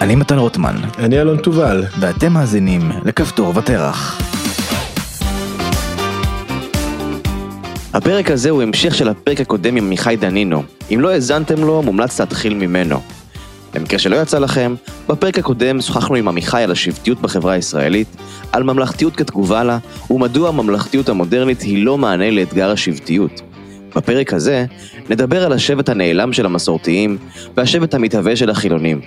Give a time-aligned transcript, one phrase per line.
[0.00, 1.84] אני מתן רוטמן, אני אלון תובל.
[2.00, 4.20] ואתם מאזינים לכפתור ותרח.
[7.94, 10.62] הפרק הזה הוא המשך של הפרק הקודם עם עמיחי דנינו.
[10.94, 13.00] אם לא האזנתם לו, מומלץ להתחיל ממנו.
[13.74, 14.74] במקרה שלא יצא לכם,
[15.08, 18.08] בפרק הקודם שוחחנו עם עמיחי על השבטיות בחברה הישראלית,
[18.52, 19.78] על ממלכתיות כתגובה לה,
[20.10, 23.42] ומדוע הממלכתיות המודרנית היא לא מענה לאתגר השבטיות.
[23.96, 24.64] בפרק הזה
[25.10, 27.18] נדבר על השבט הנעלם של המסורתיים
[27.56, 29.00] והשבט המתהווה של החילונים.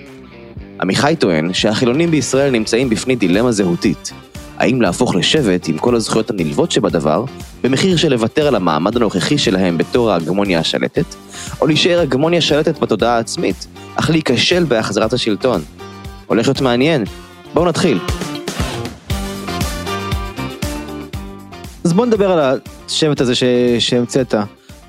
[0.82, 4.12] עמיחי טוען שהחילונים בישראל נמצאים בפני דילמה זהותית.
[4.58, 7.24] האם להפוך לשבט עם כל הזכויות הנלוות שבדבר,
[7.62, 11.04] במחיר של לוותר על המעמד הנוכחי שלהם בתור ההגמוניה השלטת,
[11.60, 15.62] או להישאר הגמוניה שלטת בתודעה העצמית, אך להיכשל בהחזרת השלטון.
[16.26, 17.04] הולך להיות מעניין.
[17.54, 17.98] בואו נתחיל.
[21.84, 23.32] אז בואו נדבר על השבט הזה
[23.78, 24.34] שהמצאת,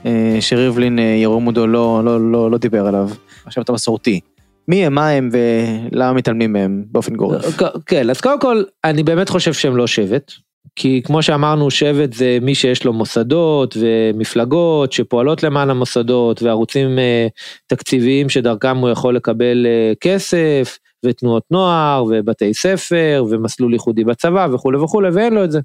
[0.05, 3.09] אה, שריבלין אה, ירומודו לא, לא, לא, לא דיבר עליו,
[3.47, 4.19] השבט המסורתי.
[4.67, 7.61] מי הם, מה הם ולמה מתעלמים מהם באופן גורף.
[7.85, 10.31] כן, אז קודם כל, אני באמת חושב שהם לא שבט.
[10.75, 17.27] כי כמו שאמרנו, שבט זה מי שיש לו מוסדות ומפלגות שפועלות למען המוסדות וערוצים אה,
[17.67, 24.77] תקציביים שדרכם הוא יכול לקבל אה, כסף ותנועות נוער ובתי ספר ומסלול ייחודי בצבא וכולי
[24.77, 25.59] וכולי ואין לו את זה.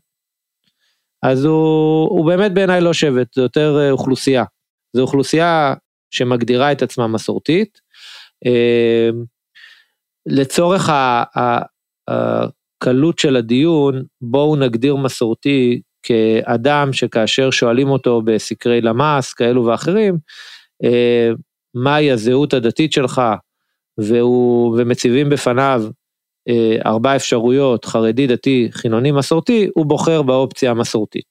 [1.23, 4.45] אז הוא, הוא באמת בעיניי לא שבט, זה יותר אה, אוכלוסייה.
[4.97, 5.75] זו אוכלוסייה
[6.11, 7.81] שמגדירה את עצמה מסורתית,
[10.27, 10.91] לצורך
[12.09, 20.19] הקלות של הדיון, בואו נגדיר מסורתי כאדם שכאשר שואלים אותו בסקרי למ"ס כאלו ואחרים,
[20.83, 21.35] אמ,
[21.75, 23.23] מהי הזהות הדתית שלך,
[23.99, 25.85] והוא, ומציבים בפניו
[26.49, 31.29] אה, ארבע אפשרויות, חרדי, דתי, חילוני, מסורתי, הוא בוחר באופציה המסורתית,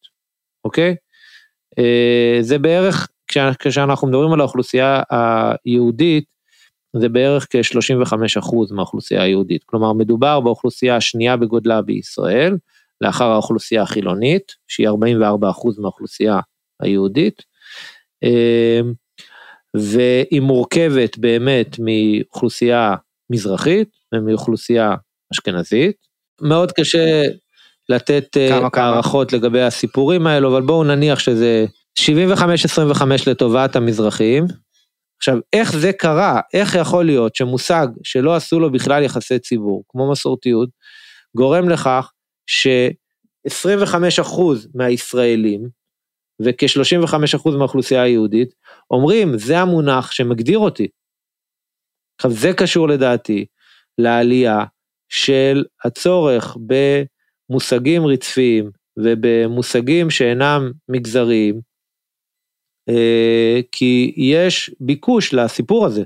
[0.65, 0.95] אוקיי?
[2.41, 3.07] זה בערך,
[3.57, 5.01] כשאנחנו מדברים על האוכלוסייה
[5.65, 6.25] היהודית,
[6.95, 9.63] זה בערך כ-35% מהאוכלוסייה היהודית.
[9.63, 12.57] כלומר, מדובר באוכלוסייה השנייה בגודלה בישראל,
[13.01, 14.93] לאחר האוכלוסייה החילונית, שהיא 44%
[15.79, 16.39] מהאוכלוסייה
[16.81, 17.41] היהודית,
[18.23, 18.93] אמ,
[19.73, 22.95] והיא מורכבת באמת מאוכלוסייה
[23.29, 24.95] מזרחית ומאוכלוסייה
[25.33, 25.95] אשכנזית.
[26.41, 27.21] מאוד קשה
[27.89, 31.65] לתת אה, הערכות לגבי הסיפורים האלו, אבל בואו נניח שזה
[31.99, 32.03] 75-25
[33.27, 34.45] לטובת המזרחים,
[35.17, 36.39] עכשיו, איך זה קרה?
[36.53, 40.69] איך יכול להיות שמושג שלא עשו לו בכלל יחסי ציבור, כמו מסורתיות,
[41.37, 42.11] גורם לכך
[42.47, 44.41] ש-25%
[44.75, 45.69] מהישראלים
[46.41, 48.53] וכ-35% מהאוכלוסייה היהודית
[48.91, 50.87] אומרים, זה המונח שמגדיר אותי.
[52.17, 53.45] עכשיו, זה קשור לדעתי
[53.97, 54.65] לעלייה
[55.09, 56.57] של הצורך
[57.49, 61.61] במושגים רצפיים ובמושגים שאינם מגזריים,
[63.71, 66.03] כי יש ביקוש לסיפור הזה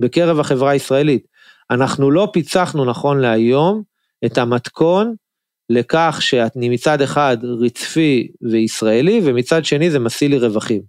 [0.00, 1.26] בקרב החברה הישראלית.
[1.70, 3.82] אנחנו לא פיצחנו נכון להיום
[4.24, 5.14] את המתכון
[5.70, 10.82] לכך שאני מצד אחד רצפי וישראלי ומצד שני זה משיא לי רווחים.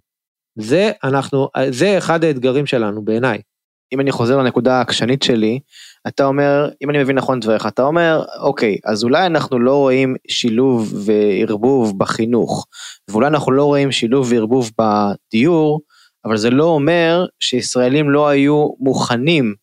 [0.58, 3.38] זה אנחנו, זה אחד האתגרים שלנו בעיניי.
[3.92, 5.60] אם אני חוזר לנקודה העקשנית שלי,
[6.08, 10.14] אתה אומר, אם אני מבין נכון דבריך, אתה אומר, אוקיי, אז אולי אנחנו לא רואים
[10.28, 12.66] שילוב וערבוב בחינוך,
[13.10, 15.80] ואולי אנחנו לא רואים שילוב וערבוב בדיור,
[16.24, 19.54] אבל זה לא אומר שישראלים לא היו מוכנים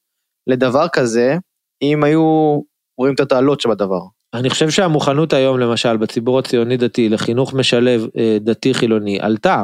[0.48, 1.38] לדבר כזה,
[1.81, 2.60] אם היו
[2.98, 4.02] רואים את התעלות שבדבר.
[4.34, 9.64] אני חושב שהמוכנות היום, למשל, בציבור הציוני דתי לחינוך משלב אה, דתי חילוני עלתה.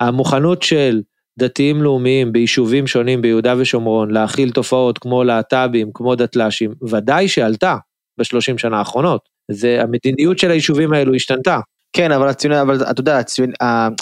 [0.00, 1.00] המוכנות של
[1.38, 7.76] דתיים לאומיים ביישובים שונים ביהודה ושומרון להכיל תופעות כמו להט"בים, כמו דתל"שים, ודאי שעלתה
[8.18, 9.28] בשלושים שנה האחרונות.
[9.50, 11.60] זה המדיניות של היישובים האלו השתנתה.
[11.92, 13.50] כן, אבל הציונות, אבל אתה יודע, הציונ,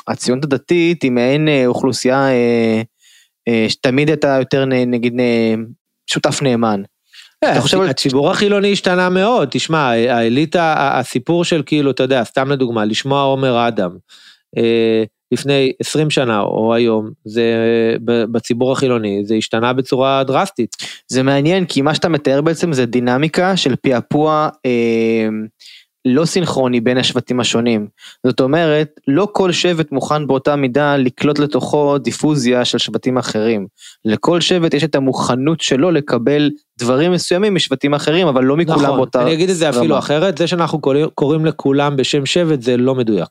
[0.09, 2.83] הציונות הדתית היא מעין אה, אוכלוסייה אה,
[3.49, 5.15] אה, שתמיד הייתה יותר נגיד
[6.07, 6.83] שותף נאמן.
[7.91, 13.69] הציבור החילוני השתנה מאוד, תשמע, האליטה, הסיפור של כאילו, אתה יודע, סתם לדוגמה, לשמוע עומר
[13.69, 13.91] אדם.
[15.33, 17.43] לפני 20 שנה או היום, זה
[18.05, 20.77] בציבור החילוני, זה השתנה בצורה דרסטית.
[21.09, 25.29] זה מעניין, כי מה שאתה מתאר בעצם זה דינמיקה של פעפוע אה,
[26.05, 27.87] לא סינכרוני בין השבטים השונים.
[28.27, 33.67] זאת אומרת, לא כל שבט מוכן באותה מידה לקלוט לתוכו דיפוזיה של שבטים אחרים.
[34.05, 38.97] לכל שבט יש את המוכנות שלו לקבל דברים מסוימים משבטים אחרים, אבל לא מכולם נכון,
[38.97, 39.19] באותה...
[39.19, 40.81] נכון, אני אגיד את זה אפילו אחרת, זה שאנחנו
[41.15, 43.31] קוראים לכולם בשם שבט זה לא מדויק.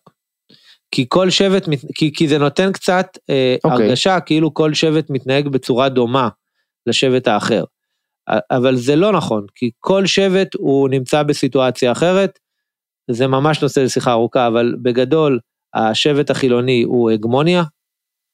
[0.92, 1.66] כי כל שבט,
[1.96, 3.72] כי, כי זה נותן קצת אה, okay.
[3.72, 3.86] אוקיי.
[3.86, 6.30] הרגשה כאילו כל שבט מתנהג בצורה דומה
[6.86, 7.64] לשבט האחר.
[8.52, 12.40] אבל זה לא נכון, כי כל שבט הוא נמצא בסיטואציה אחרת,
[13.12, 15.40] זה ממש נושא לשיחה ארוכה, אבל בגדול,
[15.74, 17.64] השבט החילוני הוא הגמוניה,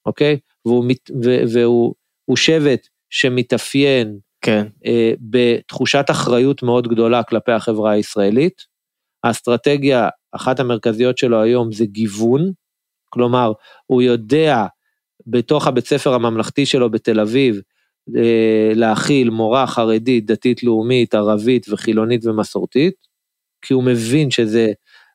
[0.05, 0.39] אוקיי?
[0.65, 0.85] והוא,
[1.23, 1.93] והוא,
[2.27, 4.67] והוא שבט שמתאפיין כן.
[4.85, 8.61] אה, בתחושת אחריות מאוד גדולה כלפי החברה הישראלית.
[9.23, 12.51] האסטרטגיה, אחת המרכזיות שלו היום זה גיוון,
[13.09, 13.51] כלומר,
[13.85, 14.65] הוא יודע
[15.27, 17.61] בתוך הבית ספר הממלכתי שלו בתל אביב,
[18.17, 22.95] אה, להכיל מורה חרדית, דתית לאומית, ערבית וחילונית ומסורתית,
[23.61, 24.71] כי הוא מבין שזה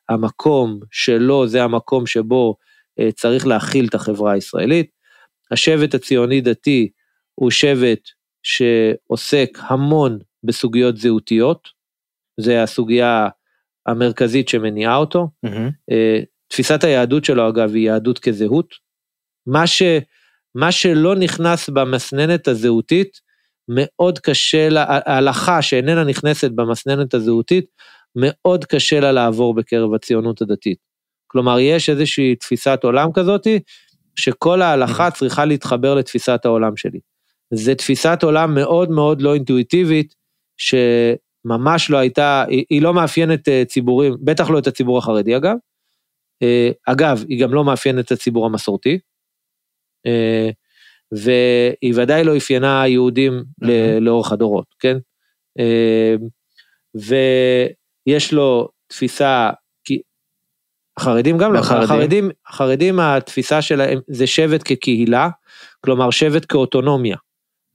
[0.09, 2.55] המקום שלו, זה המקום שבו
[2.99, 4.91] אה, צריך להכיל את החברה הישראלית.
[5.51, 6.89] השבט הציוני דתי
[7.35, 8.09] הוא שבט
[8.43, 11.67] שעוסק המון בסוגיות זהותיות,
[12.39, 13.27] זה הסוגיה
[13.85, 15.27] המרכזית שמניעה אותו.
[15.45, 15.93] Mm-hmm.
[16.47, 18.73] תפיסת היהדות שלו אגב היא יהדות כזהות.
[19.47, 19.81] מה, ש,
[20.55, 23.21] מה שלא נכנס במסננת הזהותית,
[23.67, 27.65] מאוד קשה לה, ההלכה שאיננה נכנסת במסננת הזהותית,
[28.15, 30.77] מאוד קשה לה לעבור בקרב הציונות הדתית.
[31.27, 33.59] כלומר, יש איזושהי תפיסת עולם כזאתי,
[34.15, 36.99] שכל ההלכה צריכה להתחבר לתפיסת העולם שלי.
[37.53, 40.15] זה תפיסת עולם מאוד מאוד לא אינטואיטיבית,
[41.43, 45.55] שממש לא הייתה, היא, היא לא מאפיינת אה, ציבורים, בטח לא את הציבור החרדי אגב.
[46.43, 48.99] אה, אגב, היא גם לא מאפיינת את הציבור המסורתי.
[50.05, 50.49] אה,
[51.11, 53.43] והיא ודאי לא אפיינה יהודים
[54.01, 54.97] לאורך הדורות, כן?
[56.95, 59.49] ויש לו תפיסה
[60.97, 65.29] החרדים גם לא, החרדים, החרדים התפיסה שלהם זה שבט כקהילה,
[65.85, 67.17] כלומר שבט כאוטונומיה.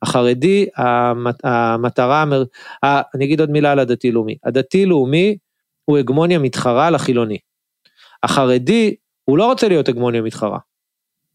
[0.02, 0.66] החרדי,
[1.44, 2.24] המטרה,
[3.14, 5.36] אני אגיד עוד מילה על הדתי-לאומי, הדתי-לאומי
[5.84, 7.38] הוא הגמוניה מתחרה לחילוני.
[8.22, 8.94] החרדי,
[9.24, 10.58] הוא לא רוצה להיות הגמוניה מתחרה.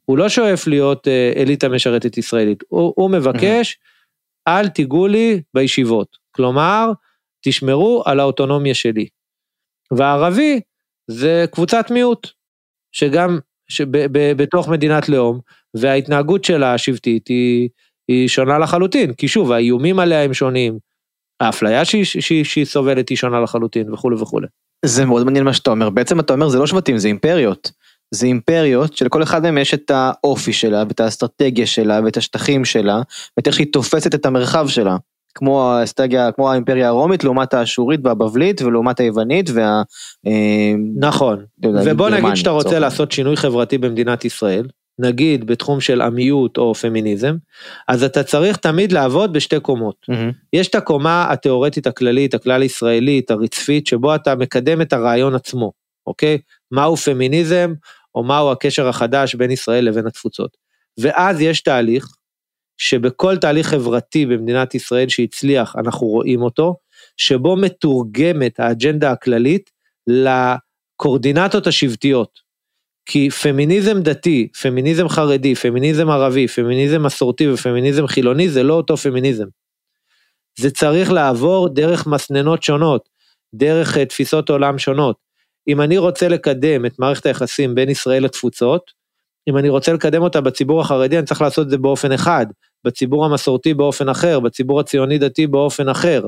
[0.06, 3.78] הוא לא שואף להיות אה, אליטה משרתת ישראלית, הוא, הוא מבקש,
[4.48, 6.18] אל תיגעו לי בישיבות.
[6.32, 6.92] כלומר,
[7.42, 9.08] תשמרו על האוטונומיה שלי.
[9.92, 10.60] והערבי,
[11.08, 12.28] זה קבוצת מיעוט,
[12.92, 13.40] שגם
[14.12, 15.40] בתוך מדינת לאום,
[15.74, 17.70] וההתנהגות שלה השבטית היא,
[18.08, 20.78] היא שונה לחלוטין, כי שוב, האיומים עליה הם שונים,
[21.40, 24.48] האפליה שהיא, שהיא, שהיא סובלת היא שונה לחלוטין וכולי וכולי.
[24.86, 27.72] זה מאוד מעניין מה שאתה אומר, בעצם אתה אומר זה לא שבטים, זה אימפריות.
[28.12, 33.02] זה אימפריות שלכל אחד מהם יש את האופי שלה, ואת האסטרטגיה שלה, ואת השטחים שלה,
[33.38, 34.98] ואת איך שהיא תופסת את המרחב שלה.
[35.36, 39.82] כמו האסטרטגיה, כמו האימפריה הרומית לעומת האשורית והבבלית ולעומת היוונית וה...
[40.28, 44.68] אה, נכון, ובוא נגיד שאתה רוצה לעשות שינוי חברתי במדינת ישראל,
[45.02, 47.36] נגיד בתחום של עמיות או פמיניזם,
[47.88, 49.96] אז אתה צריך תמיד לעבוד בשתי קומות.
[50.12, 50.34] Mm-hmm.
[50.54, 55.72] יש את הקומה התיאורטית הכללית, הכלל ישראלית, הרצפית, שבו אתה מקדם את הרעיון עצמו,
[56.08, 56.38] אוקיי?
[56.72, 57.74] מהו פמיניזם,
[58.16, 60.58] או מהו הקשר החדש בין ישראל לבין התפוצות.
[61.00, 62.08] ואז יש תהליך
[62.78, 66.76] שבכל תהליך חברתי במדינת ישראל שהצליח, אנחנו רואים אותו,
[67.18, 69.70] שבו מתורגמת האג'נדה הכללית
[70.08, 72.51] לקורדינטות השבטיות.
[73.12, 79.46] כי פמיניזם דתי, פמיניזם חרדי, פמיניזם ערבי, פמיניזם מסורתי ופמיניזם חילוני זה לא אותו פמיניזם.
[80.60, 83.10] זה צריך לעבור דרך מסננות שונות,
[83.56, 85.16] דרך אה, תפיסות עולם שונות.
[85.68, 88.92] אם אני רוצה לקדם את מערכת היחסים בין ישראל לתפוצות,
[89.50, 92.46] אם אני רוצה לקדם אותה בציבור החרדי, אני צריך לעשות את זה באופן אחד,
[92.86, 96.28] בציבור המסורתי באופן אחר, בציבור הציוני דתי באופן אחר,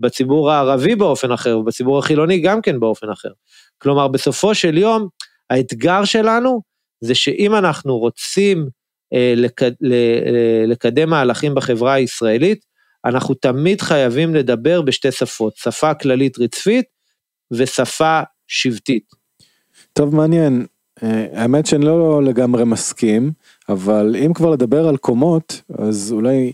[0.00, 3.30] בציבור הערבי באופן אחר, ובציבור החילוני גם כן באופן אחר.
[3.78, 5.08] כלומר, בסופו של יום,
[5.50, 6.60] האתגר שלנו
[7.00, 8.68] זה שאם אנחנו רוצים
[9.12, 12.64] אה, לק, ל, אה, לקדם מהלכים בחברה הישראלית,
[13.04, 16.84] אנחנו תמיד חייבים לדבר בשתי שפות, שפה כללית רצפית
[17.50, 19.04] ושפה שבטית.
[19.92, 20.66] טוב, מעניין.
[21.02, 23.32] אה, האמת שאני לא לגמרי מסכים,
[23.68, 26.52] אבל אם כבר לדבר על קומות, אז אולי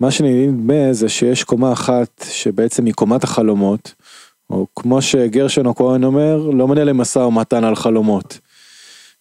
[0.00, 3.94] מה שנדמה זה שיש קומה אחת שבעצם היא קומת החלומות,
[4.50, 8.38] או כמו שגרשון הכהן אומר, לא מנהל למשא ומתן על חלומות.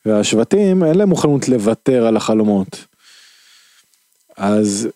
[0.05, 2.86] והשבטים אין להם מוכנות לוותר על החלומות.
[4.38, 4.88] אז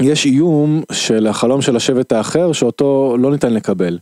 [0.00, 3.98] יש איום של החלום של השבט האחר שאותו לא ניתן לקבל.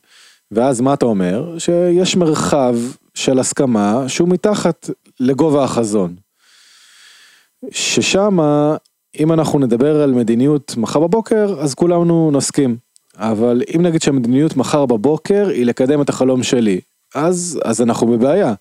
[0.51, 1.59] ואז מה אתה אומר?
[1.59, 2.77] שיש מרחב
[3.15, 6.15] של הסכמה שהוא מתחת לגובה החזון.
[7.71, 8.39] ששם
[9.19, 12.77] אם אנחנו נדבר על מדיניות מחר בבוקר אז כולנו נסכים.
[13.19, 16.81] אבל אם נגיד שהמדיניות מחר בבוקר היא לקדם את החלום שלי,
[17.15, 18.55] אז, אז אנחנו בבעיה.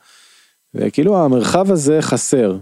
[0.74, 2.58] וכאילו המרחב הזה חסר.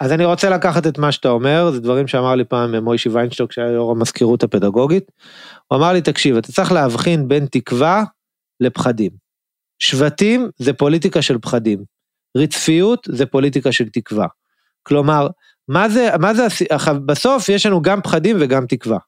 [0.00, 3.52] אז אני רוצה לקחת את מה שאתה אומר, זה דברים שאמר לי פעם מוישי ויינשטוק
[3.52, 5.12] שהיה יו"ר המזכירות הפדגוגית.
[5.66, 8.04] הוא אמר לי, תקשיב, אתה צריך להבחין בין תקווה
[8.60, 9.10] לפחדים.
[9.78, 11.84] שבטים זה פוליטיקה של פחדים.
[12.36, 14.26] רצפיות זה פוליטיקה של תקווה.
[14.82, 15.28] כלומר,
[15.68, 16.46] מה זה, מה זה,
[17.06, 18.98] בסוף יש לנו גם פחדים וגם תקווה.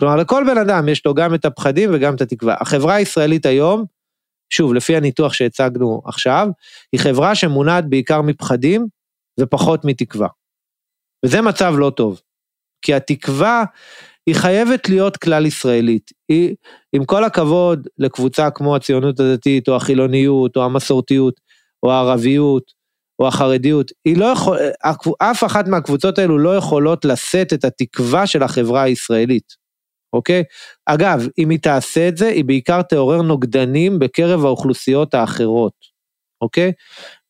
[0.00, 2.54] כלומר, לכל בן אדם יש לו גם את הפחדים וגם את התקווה.
[2.60, 3.84] החברה הישראלית היום,
[4.50, 6.48] שוב, לפי הניתוח שהצגנו עכשיו,
[6.92, 8.86] היא חברה שמונעת בעיקר מפחדים
[9.40, 10.28] ופחות מתקווה.
[11.26, 12.20] וזה מצב לא טוב.
[12.82, 13.64] כי התקווה
[14.26, 16.10] היא חייבת להיות כלל ישראלית.
[16.28, 16.54] היא,
[16.92, 21.40] עם כל הכבוד לקבוצה כמו הציונות הדתית, או החילוניות, או המסורתיות,
[21.82, 22.72] או הערביות,
[23.18, 24.58] או החרדיות, היא לא יכול,
[25.18, 29.63] אף אחת מהקבוצות האלו לא יכולות לשאת את התקווה של החברה הישראלית.
[30.14, 30.42] אוקיי?
[30.86, 35.72] אגב, אם היא תעשה את זה, היא בעיקר תעורר נוגדנים בקרב האוכלוסיות האחרות,
[36.40, 36.72] אוקיי?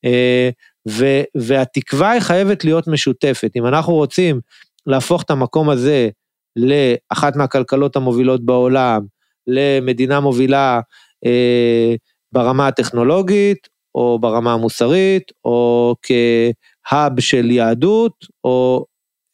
[0.04, 0.50] אה,
[0.88, 3.50] ו, והתקווה היא חייבת להיות משותפת.
[3.56, 4.40] אם אנחנו רוצים
[4.86, 6.08] להפוך את המקום הזה
[6.56, 9.00] לאחת מהכלכלות המובילות בעולם,
[9.46, 10.80] למדינה מובילה
[11.26, 11.94] אה,
[12.32, 18.12] ברמה הטכנולוגית, או ברמה המוסרית, או כהאב של יהדות,
[18.44, 18.84] או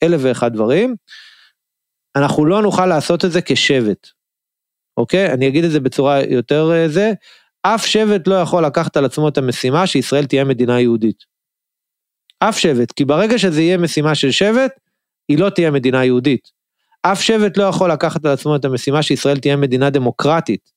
[0.02, 0.95] אלף ואחד דברים,
[2.17, 4.09] אנחנו לא נוכל לעשות את זה כשבט,
[4.97, 5.33] אוקיי?
[5.33, 7.12] אני אגיד את זה בצורה יותר אה, זה,
[7.62, 11.25] אף שבט לא יכול לקחת על עצמו את המשימה שישראל תהיה מדינה יהודית.
[12.38, 14.73] אף שבט, כי ברגע שזה יהיה משימה של שבט,
[15.29, 16.49] היא לא תהיה מדינה יהודית.
[17.02, 20.71] אף שבט לא יכול לקחת על עצמו את המשימה שישראל תהיה מדינה דמוקרטית.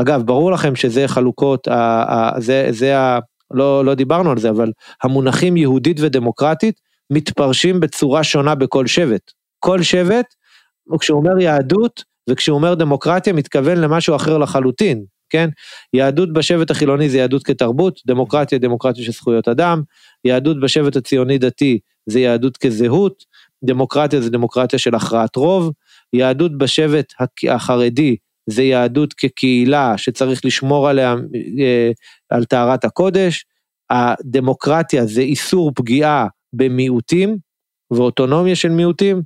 [0.00, 1.68] אגב, ברור לכם שזה חלוקות,
[2.38, 3.18] זה, זה ה...
[3.50, 6.80] לא, לא דיברנו על זה, אבל המונחים יהודית ודמוקרטית
[7.10, 9.32] מתפרשים בצורה שונה בכל שבט.
[9.64, 10.34] כל שבט,
[11.00, 15.48] כשהוא אומר יהדות וכשהוא אומר דמוקרטיה, מתכוון למשהו אחר לחלוטין, כן?
[15.92, 19.82] יהדות בשבט החילוני זה יהדות כתרבות, דמוקרטיה דמוקרטיה של זכויות אדם,
[20.24, 23.24] יהדות בשבט הציוני דתי זה יהדות כזהות,
[23.64, 25.72] דמוקרטיה זה דמוקרטיה של הכרעת רוב,
[26.12, 27.12] יהדות בשבט
[27.48, 28.16] החרדי
[28.46, 31.14] זה יהדות כקהילה שצריך לשמור עליה,
[31.60, 31.90] אה,
[32.30, 33.44] על טהרת הקודש,
[33.90, 37.36] הדמוקרטיה זה איסור פגיעה במיעוטים
[37.90, 39.22] ואוטונומיה של מיעוטים,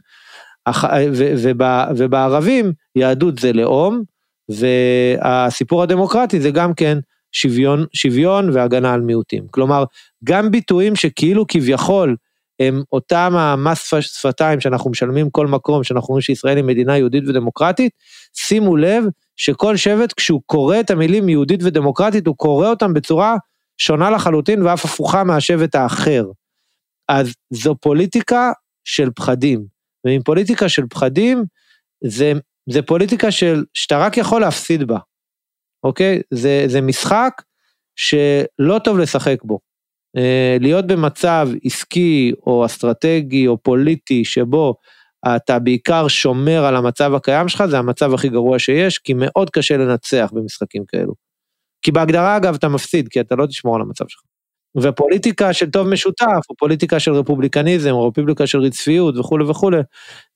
[1.97, 4.03] ובערבים יהדות זה לאום,
[4.49, 6.99] והסיפור הדמוקרטי זה גם כן
[7.33, 9.47] שוויון, שוויון והגנה על מיעוטים.
[9.51, 9.85] כלומר,
[10.25, 12.17] גם ביטויים שכאילו כביכול
[12.61, 17.93] הם אותם המס שפתיים שאנחנו משלמים כל מקום, שאנחנו אומרים שישראל היא מדינה יהודית ודמוקרטית,
[18.35, 19.05] שימו לב
[19.37, 23.37] שכל שבט כשהוא קורא את המילים יהודית ודמוקרטית, הוא קורא אותם בצורה
[23.79, 26.25] שונה לחלוטין ואף הפוכה מהשבט האחר.
[27.09, 28.53] אז זו פוליטיקה
[28.85, 29.78] של פחדים.
[30.05, 31.45] ועם פוליטיקה של פחדים,
[32.05, 32.33] זה,
[32.71, 34.99] זה פוליטיקה של, שאתה רק יכול להפסיד בה,
[35.85, 36.21] אוקיי?
[36.31, 37.43] זה, זה משחק
[37.97, 39.59] שלא טוב לשחק בו.
[40.17, 44.75] אה, להיות במצב עסקי או אסטרטגי או פוליטי שבו
[45.37, 49.77] אתה בעיקר שומר על המצב הקיים שלך, זה המצב הכי גרוע שיש, כי מאוד קשה
[49.77, 51.15] לנצח במשחקים כאלו.
[51.83, 54.28] כי בהגדרה אגב אתה מפסיד, כי אתה לא תשמור על המצב שלך.
[54.77, 59.81] ופוליטיקה של טוב משותף, או פוליטיקה של רפובליקניזם, או רפובליקה של רצפיות וכולי וכולי,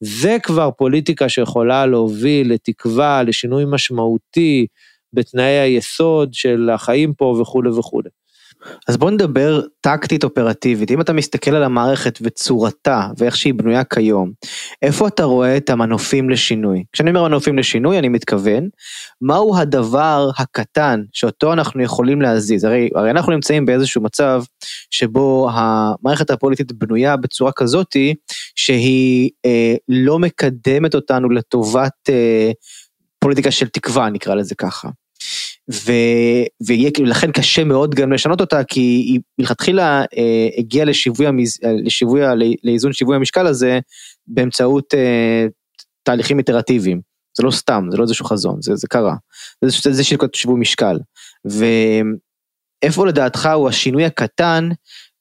[0.01, 4.67] זה כבר פוליטיקה שיכולה להוביל לתקווה, לשינוי משמעותי
[5.13, 8.09] בתנאי היסוד של החיים פה וכולי וכולי.
[8.89, 14.33] אז בוא נדבר טקטית אופרטיבית, אם אתה מסתכל על המערכת וצורתה ואיך שהיא בנויה כיום,
[14.83, 16.85] איפה אתה רואה את המנופים לשינוי?
[16.93, 18.69] כשאני אומר מנופים לשינוי אני מתכוון,
[19.21, 22.65] מהו הדבר הקטן שאותו אנחנו יכולים להזיז?
[22.65, 24.43] הרי, הרי אנחנו נמצאים באיזשהו מצב
[24.91, 28.15] שבו המערכת הפוליטית בנויה בצורה כזאתי
[28.57, 32.51] שהיא אה, לא מקדמת אותנו לטובת אה,
[33.19, 34.89] פוליטיקה של תקווה נקרא לזה ככה.
[36.67, 41.59] ויהיה כאילו לכן קשה מאוד גם לשנות אותה כי היא מלכתחילה אה, הגיעה לשיווי, המז...
[41.85, 42.21] לשיווי,
[42.65, 43.79] לאיזון שיווי המשקל הזה
[44.27, 45.47] באמצעות אה,
[46.03, 47.01] תהליכים איטרטיביים.
[47.39, 49.15] זה לא סתם, זה לא איזשהו חזון, זה, זה קרה.
[49.63, 50.99] זה איזשהו שיווי משקל.
[51.45, 54.69] ואיפה לדעתך הוא השינוי הקטן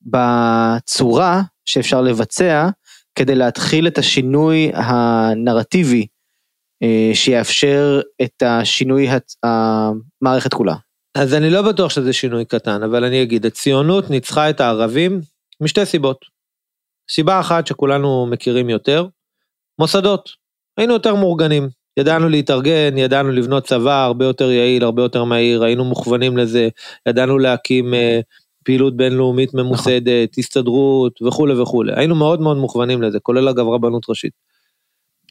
[0.02, 2.70] בצורה שאפשר לבצע
[3.16, 6.06] כדי להתחיל את השינוי הנרטיבי אה,
[7.14, 9.08] שיאפשר את השינוי
[9.44, 10.76] המערכת כולה.
[11.16, 15.22] אז אני לא בטוח שזה שינוי קטן, אבל אני אגיד, הציונות ניצחה את הערבים
[15.62, 16.26] משתי סיבות.
[17.12, 19.06] סיבה אחת שכולנו מכירים יותר,
[19.80, 20.30] מוסדות.
[20.78, 25.86] היינו יותר מאורגנים, ידענו להתארגן, ידענו לבנות צבא הרבה יותר יעיל, הרבה יותר מהיר, היינו
[25.86, 26.70] מוכוונים לזה,
[27.08, 28.20] ידענו להקים אה,
[28.64, 30.26] פעילות בינלאומית ממוסדת, נכון.
[30.38, 31.94] הסתדרות וכולי וכולי.
[31.96, 34.34] היינו מאוד מאוד מוכוונים לזה, כולל אגב רבנות ראשית.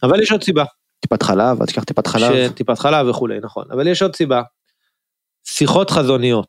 [0.02, 0.64] אבל יש עוד סיבה.
[1.00, 2.52] טיפת חלב, אל תשכח טיפת חלב.
[2.52, 3.64] טיפת חלב וכולי, נכון.
[3.73, 4.42] אבל יש עוד סיבה.
[5.45, 6.49] שיחות חזוניות.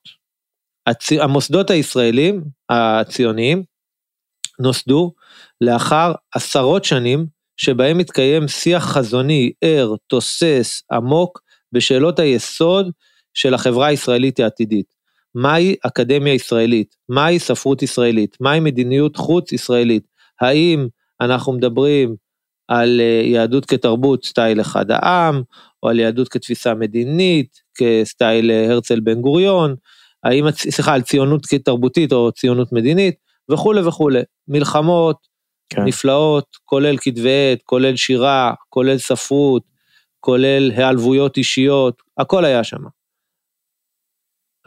[0.88, 1.12] הצ...
[1.12, 3.64] המוסדות הישראלים, הציוניים,
[4.60, 5.14] נוסדו
[5.62, 7.26] לאחר עשרות שנים
[7.58, 11.42] שבהם מתקיים שיח חזוני, ער, תוסס, עמוק,
[11.72, 12.92] בשאלות היסוד
[13.34, 14.86] של החברה הישראלית העתידית.
[15.36, 16.96] מהי אקדמיה ישראלית?
[17.10, 18.38] מהי ספרות ישראלית?
[18.40, 20.04] מהי מדיניות חוץ ישראלית?
[20.42, 20.88] האם
[21.22, 22.16] אנחנו מדברים
[22.72, 25.42] על אה, יהדות כתרבות סטייל אחד העם,
[25.84, 29.76] או על יהדות כתפיסה מדינית, כסטייל אה, הרצל בן גוריון,
[30.24, 33.16] האם, סליחה, על ציונות כתרבותית או ציונות מדינית,
[33.52, 34.22] וכולי וכולי.
[34.48, 35.18] מלחמות,
[35.70, 35.84] כן.
[35.84, 39.64] נפלאות, כולל כתבי עת, כולל שירה, כולל ספרות,
[40.20, 42.82] כולל היעלבויות אישיות, הכל היה שם.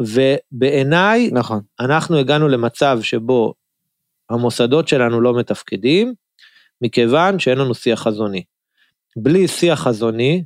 [0.01, 1.61] ובעיניי, נכון.
[1.81, 3.55] אנחנו הגענו למצב שבו
[4.31, 6.15] המוסדות שלנו לא מתפקדים,
[6.85, 8.43] מכיוון שאין לנו שיח חזוני.
[9.17, 10.45] בלי שיח חזוני,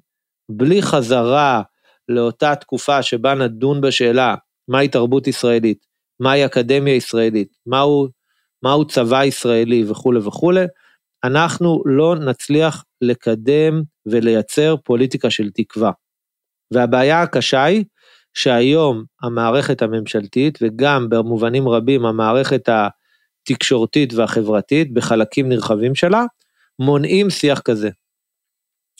[0.49, 1.63] בלי חזרה
[2.09, 4.35] לאותה תקופה שבה נדון בשאלה
[4.69, 5.87] מהי תרבות ישראלית,
[6.21, 8.09] מהי אקדמיה ישראלית, מהו,
[8.63, 10.65] מהו צבא ישראלי וכולי וכולי,
[11.25, 15.91] אנחנו לא נצליח לקדם ולייצר פוליטיקה של תקווה.
[16.71, 17.85] והבעיה הקשה היא
[18.35, 22.69] שהיום המערכת הממשלתית וגם במובנים רבים המערכת
[23.51, 26.25] התקשורתית והחברתית בחלקים נרחבים שלה,
[26.79, 27.91] מונעים שיח כזה.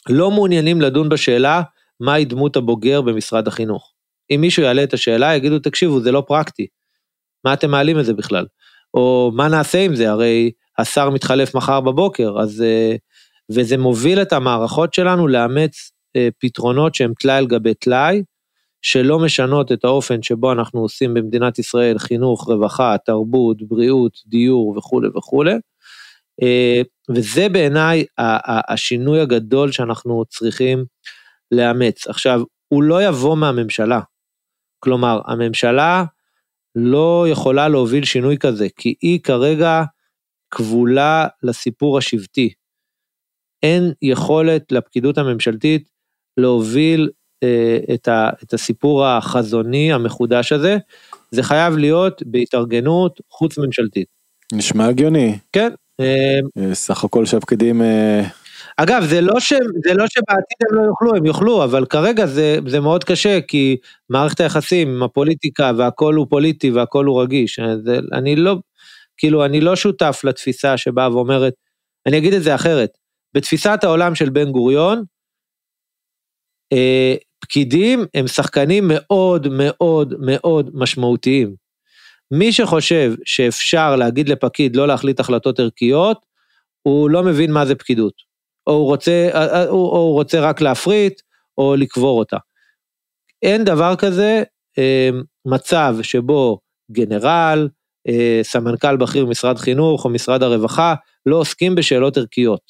[0.09, 1.61] לא מעוניינים לדון בשאלה
[1.99, 3.93] מהי דמות הבוגר במשרד החינוך.
[4.31, 6.67] אם מישהו יעלה את השאלה, יגידו, תקשיבו, זה לא פרקטי.
[7.45, 8.45] מה אתם מעלים את זה בכלל?
[8.93, 10.09] או מה נעשה עם זה?
[10.09, 12.61] הרי השר מתחלף מחר בבוקר, אז...
[12.61, 12.95] אה,
[13.51, 18.23] וזה מוביל את המערכות שלנו לאמץ אה, פתרונות שהם טלאי על גבי טלאי,
[18.81, 25.07] שלא משנות את האופן שבו אנחנו עושים במדינת ישראל חינוך, רווחה, תרבות, בריאות, דיור וכולי
[25.17, 25.53] וכולי.
[26.41, 26.81] אה,
[27.15, 28.05] וזה בעיניי
[28.69, 30.85] השינוי הגדול שאנחנו צריכים
[31.51, 32.07] לאמץ.
[32.07, 33.99] עכשיו, הוא לא יבוא מהממשלה.
[34.79, 36.03] כלומר, הממשלה
[36.75, 39.83] לא יכולה להוביל שינוי כזה, כי היא כרגע
[40.51, 42.53] כבולה לסיפור השבטי.
[43.63, 45.89] אין יכולת לפקידות הממשלתית
[46.37, 47.09] להוביל
[47.93, 50.77] את, ה, את הסיפור החזוני המחודש הזה,
[51.31, 54.07] זה חייב להיות בהתארגנות חוץ ממשלתית.
[54.53, 55.37] נשמע הגיוני.
[55.53, 55.71] כן.
[55.99, 57.81] אה, אה, סך הכל שהפקידים...
[57.81, 58.21] אה,
[58.77, 59.53] אגב, זה לא, ש,
[59.85, 63.77] זה לא שבעתיד הם לא יוכלו, הם יוכלו, אבל כרגע זה, זה מאוד קשה, כי
[64.09, 67.59] מערכת היחסים עם הפוליטיקה והכל הוא פוליטי והכל הוא רגיש.
[67.83, 68.55] זה, אני לא,
[69.17, 71.53] כאילו, אני לא שותף לתפיסה שבאה ואומרת,
[72.05, 72.89] אני אגיד את זה אחרת,
[73.33, 75.03] בתפיסת העולם של בן גוריון,
[76.73, 81.55] אה, פקידים הם שחקנים מאוד מאוד מאוד משמעותיים.
[82.31, 86.25] מי שחושב שאפשר להגיד לפקיד לא להחליט החלטות ערכיות,
[86.81, 88.13] הוא לא מבין מה זה פקידות.
[88.67, 89.29] או הוא רוצה,
[89.67, 91.21] או, או הוא רוצה רק להפריט,
[91.57, 92.37] או לקבור אותה.
[93.41, 94.43] אין דבר כזה
[94.77, 95.09] אה,
[95.45, 96.59] מצב שבו
[96.91, 97.69] גנרל,
[98.07, 102.61] אה, סמנכ"ל בכיר משרד חינוך או משרד הרווחה לא עוסקים בשאלות ערכיות.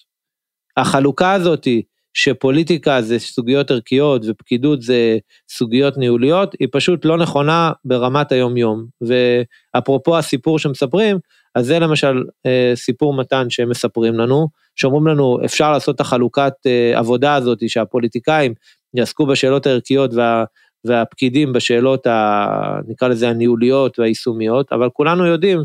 [0.78, 1.82] החלוקה הזאתי
[2.22, 5.18] שפוליטיקה זה סוגיות ערכיות ופקידות זה
[5.50, 8.86] סוגיות ניהוליות, היא פשוט לא נכונה ברמת היום יום.
[9.02, 11.20] ואפרופו הסיפור שמספרים,
[11.56, 16.54] אז זה למשל אה, סיפור מתן שהם מספרים לנו, שאומרים לנו אפשר לעשות את החלוקת
[16.66, 18.54] אה, עבודה הזאת שהפוליטיקאים
[18.94, 20.44] יעסקו בשאלות הערכיות וה,
[20.86, 22.48] והפקידים בשאלות ה...
[22.88, 25.60] נקרא לזה הניהוליות והיישומיות, אבל כולנו יודעים,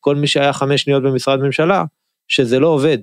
[0.00, 1.84] כל מי שהיה חמש שניות במשרד ממשלה,
[2.28, 2.98] שזה לא עובד.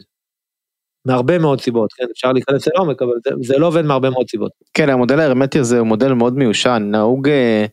[1.07, 4.51] מהרבה מאוד סיבות, כן, אפשר להיכנס לעומק, אבל זה, זה לא עובד מהרבה מאוד סיבות.
[4.73, 7.65] כן, המודל ההרמטי הזה הוא מודל מאוד מיושן, נהוג אה,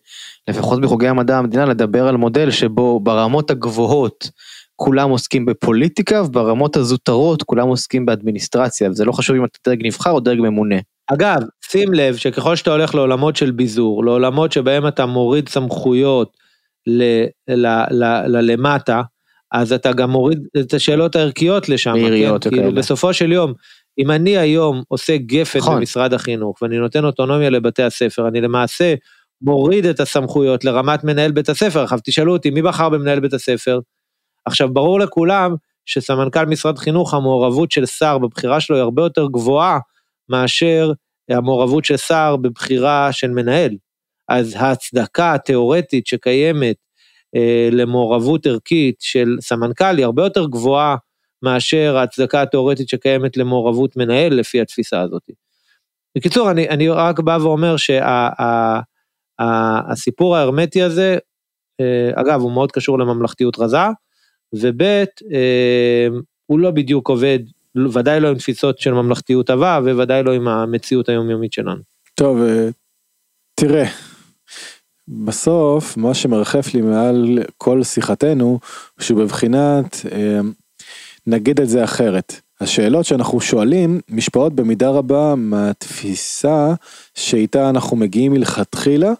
[0.48, 4.30] לפחות בחוגי המדע המדינה לדבר על מודל שבו ברמות הגבוהות
[4.76, 10.10] כולם עוסקים בפוליטיקה וברמות הזוטרות כולם עוסקים באדמיניסטרציה, וזה לא חשוב אם אתה דרג נבחר
[10.10, 10.76] או דרג ממונה.
[11.06, 16.36] אגב, שים לב שככל שאתה הולך לעולמות של ביזור, לעולמות שבהם אתה מוריד סמכויות
[18.26, 19.02] ללמטה,
[19.54, 22.50] אז אתה גם מוריד את השאלות הערכיות לשם, בעיריות כן?
[22.50, 23.52] כאילו בסופו של יום,
[23.98, 25.76] אם אני היום עושה גפת נכון.
[25.76, 28.94] במשרד החינוך ואני נותן אוטונומיה לבתי הספר, אני למעשה
[29.42, 31.82] מוריד את הסמכויות לרמת מנהל בית הספר.
[31.82, 33.78] עכשיו תשאלו אותי, מי בחר במנהל בית הספר?
[34.44, 35.54] עכשיו ברור לכולם
[35.86, 39.78] שסמנכ"ל משרד חינוך, המעורבות של שר בבחירה שלו היא הרבה יותר גבוהה
[40.28, 40.92] מאשר
[41.30, 43.70] המעורבות של שר בבחירה של מנהל.
[44.28, 46.76] אז ההצדקה התיאורטית שקיימת
[47.70, 50.96] למעורבות ערכית של סמנכ"ל היא הרבה יותר גבוהה
[51.42, 55.22] מאשר ההצדקה התיאורטית שקיימת למעורבות מנהל לפי התפיסה הזאת.
[56.16, 57.76] בקיצור, אני, אני רק בא ואומר
[59.40, 61.18] שהסיפור שה, ההרמטי הזה,
[61.80, 63.78] אה, אגב, הוא מאוד קשור לממלכתיות רזה,
[64.52, 66.08] וב' אה,
[66.46, 67.38] הוא לא בדיוק עובד,
[67.92, 71.82] ודאי לא עם תפיסות של ממלכתיות עבה, וודאי לא עם המציאות היומיומית שלנו.
[72.14, 72.38] טוב,
[73.54, 73.86] תראה,
[75.08, 78.58] בסוף מה שמרחף לי מעל כל שיחתנו
[79.00, 80.40] שהוא בבחינת אה,
[81.26, 82.40] נגיד את זה אחרת.
[82.60, 86.74] השאלות שאנחנו שואלים משפעות במידה רבה מהתפיסה
[87.14, 89.12] שאיתה אנחנו מגיעים מלכתחילה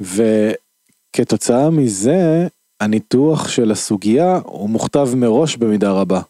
[0.00, 2.46] וכתוצאה מזה
[2.80, 6.20] הניתוח של הסוגיה הוא מוכתב מראש במידה רבה.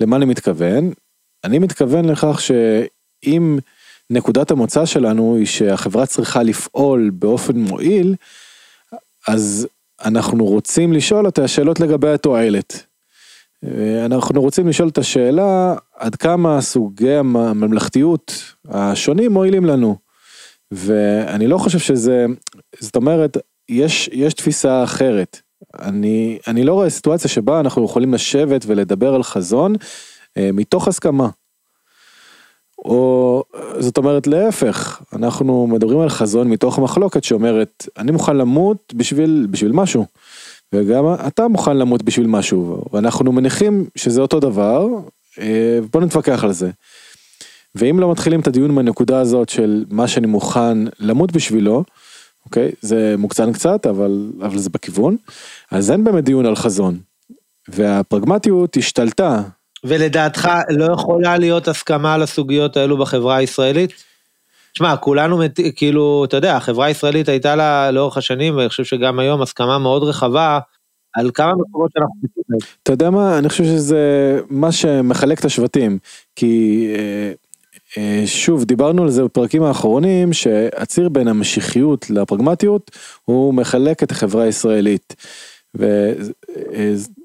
[0.00, 0.92] למה אני מתכוון?
[1.44, 3.58] אני מתכוון לכך שאם
[4.14, 8.14] נקודת המוצא שלנו היא שהחברה צריכה לפעול באופן מועיל,
[9.28, 9.66] אז
[10.04, 12.86] אנחנו רוצים לשאול אותה שאלות לגבי התועלת.
[14.04, 19.96] אנחנו רוצים לשאול את השאלה עד כמה סוגי הממלכתיות השונים מועילים לנו.
[20.70, 22.26] ואני לא חושב שזה,
[22.80, 23.36] זאת אומרת,
[23.68, 25.40] יש, יש תפיסה אחרת.
[25.78, 29.74] אני, אני לא רואה סיטואציה שבה אנחנו יכולים לשבת ולדבר על חזון
[30.36, 31.28] אה, מתוך הסכמה.
[32.84, 33.42] או
[33.78, 39.72] זאת אומרת להפך, אנחנו מדברים על חזון מתוך מחלוקת שאומרת, אני מוכן למות בשביל, בשביל
[39.72, 40.06] משהו.
[40.72, 44.86] וגם אתה מוכן למות בשביל משהו, ואנחנו מניחים שזה אותו דבר,
[45.38, 46.70] אה, בוא נתווכח על זה.
[47.74, 51.84] ואם לא מתחילים את הדיון מהנקודה הזאת של מה שאני מוכן למות בשבילו,
[52.46, 55.16] אוקיי, זה מוקצן קצת, אבל, אבל זה בכיוון,
[55.70, 56.98] אז אין באמת דיון על חזון.
[57.68, 59.42] והפרגמטיות השתלטה.
[59.84, 64.04] ולדעתך לא יכולה להיות הסכמה על הסוגיות האלו בחברה הישראלית?
[64.74, 65.60] שמע, כולנו, מת...
[65.76, 70.02] כאילו, אתה יודע, החברה הישראלית הייתה לה לאורך השנים, ואני חושב שגם היום, הסכמה מאוד
[70.02, 70.58] רחבה
[71.12, 72.60] על כמה מקומות שאנחנו מתקדמים.
[72.82, 75.98] אתה יודע מה, אני חושב שזה מה שמחלק את השבטים,
[76.36, 77.32] כי אה,
[77.98, 82.90] אה, שוב, דיברנו על זה בפרקים האחרונים, שהציר בין המשיחיות לפרגמטיות,
[83.24, 85.14] הוא מחלק את החברה הישראלית.
[85.74, 87.23] וזאת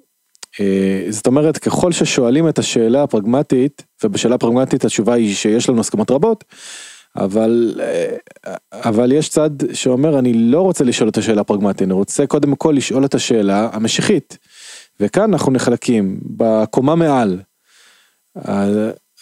[0.59, 6.43] אה, אומרת, ככל ששואלים את השאלה הפרגמטית, ובשאלה הפרגמטית התשובה היא שיש לנו הסכמות רבות,
[7.15, 12.27] אבל, אה, אבל יש צד שאומר אני לא רוצה לשאול את השאלה הפרגמטית, אני רוצה
[12.27, 14.37] קודם כל לשאול את השאלה המשיחית.
[14.99, 17.39] וכאן אנחנו נחלקים בקומה מעל.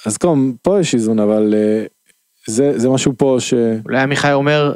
[0.06, 1.86] אז קודם, פה יש איזון אבל אה,
[2.48, 3.54] זה, זה משהו פה ש...
[3.86, 4.76] אולי עמיחי אומר,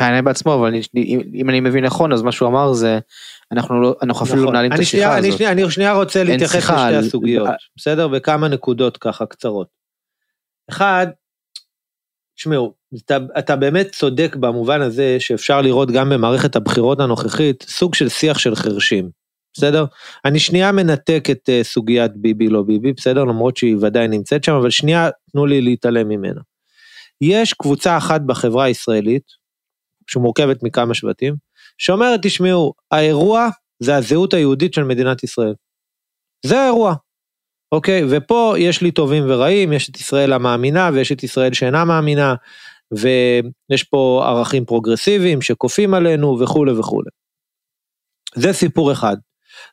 [0.00, 0.74] יענה בעצמו אבל
[1.34, 2.98] אם אני מבין נכון אז מה שהוא אמר זה
[3.52, 4.52] אנחנו לא אנחנו אפילו נכון.
[4.52, 5.24] מנהלים את השיחה הזאת.
[5.24, 9.68] אני שנייה, אני שנייה רוצה להתייחס לשתי הסוגיות בסדר בכמה נקודות ככה קצרות.
[10.70, 11.06] אחד
[12.40, 18.08] תשמעו, אתה, אתה באמת צודק במובן הזה שאפשר לראות גם במערכת הבחירות הנוכחית סוג של
[18.08, 19.10] שיח של חרשים,
[19.54, 19.84] בסדר?
[20.24, 23.24] אני שנייה מנתק את uh, סוגיית ביבי לא ביבי, בסדר?
[23.24, 26.40] למרות שהיא ודאי נמצאת שם, אבל שנייה תנו לי להתעלם ממנה.
[27.20, 29.24] יש קבוצה אחת בחברה הישראלית,
[30.10, 31.34] שמורכבת מכמה שבטים,
[31.78, 35.54] שאומרת, תשמעו, האירוע זה הזהות היהודית של מדינת ישראל.
[36.46, 36.94] זה האירוע.
[37.72, 38.02] אוקיי?
[38.10, 42.34] ופה יש לי טובים ורעים, יש את ישראל המאמינה ויש את ישראל שאינה מאמינה,
[42.92, 47.10] ויש פה ערכים פרוגרסיביים שכופים עלינו וכולי וכולי.
[48.34, 49.16] זה סיפור אחד.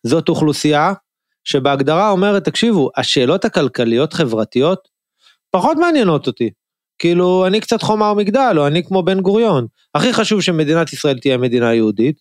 [0.03, 0.93] זאת אוכלוסייה
[1.43, 4.87] שבהגדרה אומרת, תקשיבו, השאלות הכלכליות חברתיות
[5.51, 6.49] פחות מעניינות אותי.
[6.99, 9.67] כאילו, אני קצת חומה ומגדל, או אני כמו בן גוריון.
[9.95, 12.15] הכי חשוב שמדינת ישראל תהיה מדינה יהודית.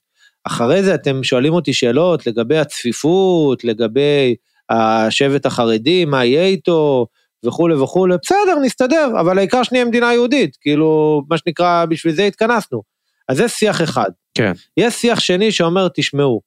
[0.44, 4.34] אחרי זה אתם שואלים אותי שאלות לגבי הצפיפות, לגבי
[4.70, 7.06] השבט החרדי, מה יהיה איתו,
[7.46, 12.82] וכולי וכולי, בסדר, נסתדר, אבל העיקר שנהיה מדינה יהודית, כאילו, מה שנקרא, בשביל זה התכנסנו.
[13.28, 14.10] אז זה שיח אחד.
[14.34, 14.52] כן.
[14.76, 16.40] יש שיח שני שאומר, תשמעו,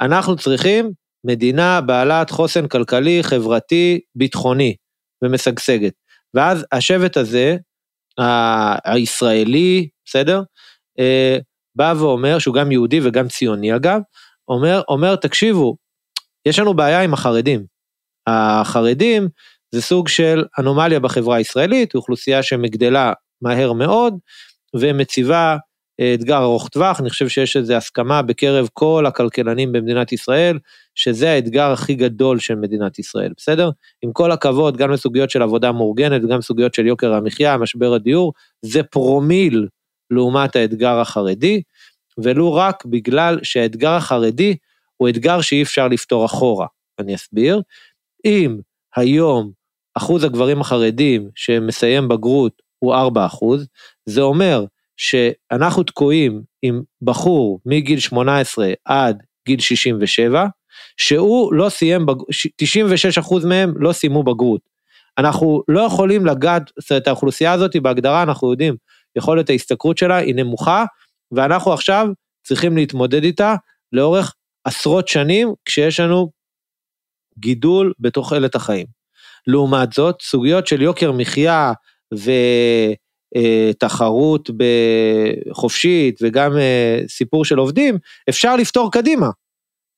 [0.00, 0.90] אנחנו צריכים
[1.24, 4.74] מדינה בעלת חוסן כלכלי, חברתי, ביטחוני
[5.22, 5.92] ומשגשגת.
[6.34, 7.56] ואז השבט הזה,
[8.84, 10.42] הישראלי, בסדר?
[10.98, 11.38] אה,
[11.76, 14.00] בא ואומר, שהוא גם יהודי וגם ציוני אגב,
[14.48, 15.76] אומר, אומר, תקשיבו,
[16.46, 17.64] יש לנו בעיה עם החרדים.
[18.26, 19.28] החרדים
[19.74, 24.14] זה סוג של אנומליה בחברה הישראלית, אוכלוסייה שמגדלה מהר מאוד
[24.76, 25.56] ומציבה
[26.00, 30.58] אה, אתגר ארוך טווח, אני חושב שיש איזו הסכמה בקרב כל הכלכלנים במדינת ישראל,
[30.94, 33.70] שזה האתגר הכי גדול של מדינת ישראל, בסדר?
[34.02, 38.32] עם כל הכבוד, גם לסוגיות של עבודה מאורגנת וגם סוגיות של יוקר המחיה, משבר הדיור,
[38.62, 39.68] זה פרומיל
[40.10, 41.62] לעומת האתגר החרדי,
[42.18, 44.56] ולו רק בגלל שהאתגר החרדי
[44.96, 46.66] הוא אתגר שאי אפשר לפתור אחורה.
[46.98, 47.62] אני אסביר.
[48.24, 48.58] אם
[48.96, 49.50] היום
[49.94, 53.66] אחוז הגברים החרדים שמסיים בגרות הוא 4 אחוז,
[54.06, 54.64] זה אומר
[54.96, 60.46] שאנחנו תקועים עם בחור מגיל 18 עד גיל 67,
[60.96, 62.06] שהוא לא סיים,
[62.56, 64.60] 96 אחוז מהם לא סיימו בגרות.
[65.18, 68.76] אנחנו לא יכולים לגעת, זאת אומרת האוכלוסייה הזאת בהגדרה אנחנו יודעים,
[69.16, 70.84] יכולת ההשתכרות שלה היא נמוכה,
[71.32, 72.06] ואנחנו עכשיו
[72.44, 73.54] צריכים להתמודד איתה
[73.92, 76.30] לאורך עשרות שנים כשיש לנו
[77.38, 78.86] גידול בתוחלת החיים.
[79.46, 81.72] לעומת זאת, סוגיות של יוקר מחיה
[83.74, 84.50] ותחרות
[85.52, 89.26] חופשית וגם אה, סיפור של עובדים, אפשר לפתור קדימה.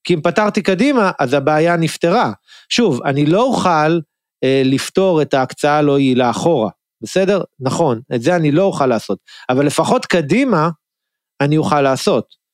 [0.04, 2.32] כי אם פתרתי קדימה, אז הבעיה נפתרה.
[2.68, 4.00] שוב, אני לא אוכל
[4.44, 6.70] אה, לפתור את ההקצאה הלא יעילה אחורה,
[7.02, 7.42] בסדר?
[7.60, 9.18] נכון, את זה אני לא אוכל לעשות,
[9.50, 10.68] אבל לפחות קדימה
[11.40, 12.44] אני אוכל לעשות.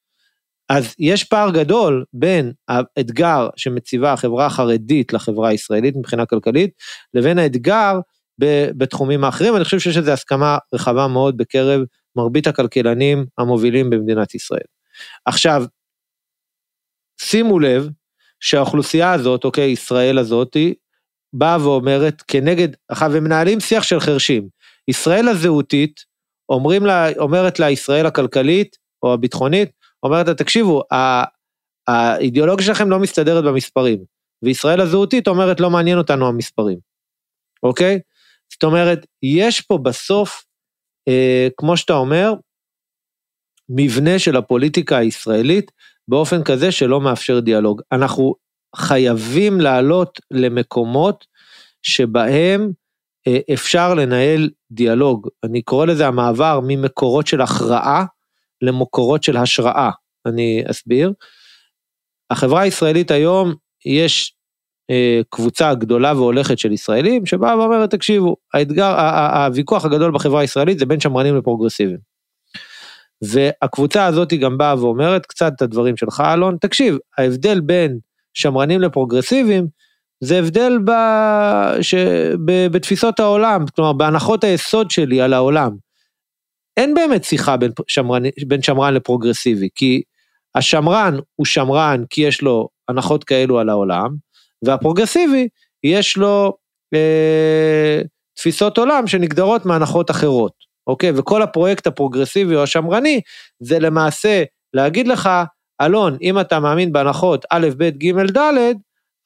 [0.68, 6.70] אז יש פער גדול בין האתגר שמציבה החברה החרדית לחברה הישראלית מבחינה כלכלית,
[7.14, 8.00] לבין האתגר
[8.76, 11.80] בתחומים האחרים, אני חושב שיש איזו הסכמה רחבה מאוד בקרב
[12.16, 14.66] מרבית הכלכלנים המובילים במדינת ישראל.
[15.24, 15.64] עכשיו,
[17.20, 17.88] שימו לב
[18.40, 20.74] שהאוכלוסייה הזאת, אוקיי, ישראל הזאתי,
[21.32, 24.48] באה ואומרת כנגד, אחר, ומנהלים שיח של חרשים.
[24.88, 26.00] ישראל הזהותית,
[26.48, 29.70] אומרים לה, אומרת לה ישראל הכלכלית או הביטחונית,
[30.02, 30.82] אומרת לה, תקשיבו,
[31.88, 34.04] האידיאולוגיה שלכם לא מסתדרת במספרים,
[34.42, 36.78] וישראל הזהותית אומרת, לא מעניין אותנו המספרים,
[37.62, 38.00] אוקיי?
[38.52, 40.44] זאת אומרת, יש פה בסוף,
[41.08, 42.32] אה, כמו שאתה אומר,
[43.68, 45.70] מבנה של הפוליטיקה הישראלית
[46.10, 47.82] באופן כזה שלא מאפשר דיאלוג.
[47.92, 48.34] אנחנו
[48.76, 51.26] חייבים לעלות למקומות
[51.82, 52.70] שבהם
[53.26, 55.28] אה, אפשר לנהל דיאלוג.
[55.44, 58.04] אני קורא לזה המעבר ממקורות של הכרעה
[58.62, 59.90] למקורות של השראה.
[60.26, 61.12] אני אסביר.
[62.30, 63.54] החברה הישראלית היום,
[63.86, 64.34] יש
[64.90, 68.94] אה, קבוצה גדולה והולכת של ישראלים שבאה ואומרת, תקשיבו, האתגר,
[69.34, 72.09] הוויכוח הגדול בחברה הישראלית זה בין שמרנים לפרוגרסיביים.
[73.22, 77.98] והקבוצה הזאת גם באה ואומרת קצת את הדברים שלך, אלון, תקשיב, ההבדל בין
[78.34, 79.66] שמרנים לפרוגרסיביים,
[80.20, 80.90] זה הבדל ב...
[81.82, 81.94] ש...
[82.44, 82.66] ב...
[82.66, 85.76] בתפיסות העולם, כלומר בהנחות היסוד שלי על העולם.
[86.76, 88.22] אין באמת שיחה בין, שמרן...
[88.46, 90.02] בין שמרן לפרוגרסיבי, כי
[90.54, 94.08] השמרן הוא שמרן כי יש לו הנחות כאלו על העולם,
[94.64, 95.48] והפרוגרסיבי
[95.84, 96.56] יש לו
[96.94, 98.00] אה,
[98.34, 100.52] תפיסות עולם שנגדרות מהנחות אחרות,
[100.90, 101.12] אוקיי?
[101.16, 103.20] וכל הפרויקט הפרוגרסיבי או השמרני
[103.60, 104.42] זה למעשה
[104.74, 105.30] להגיד לך,
[105.80, 108.74] אלון, אם אתה מאמין בהנחות א', ב', ג', ד',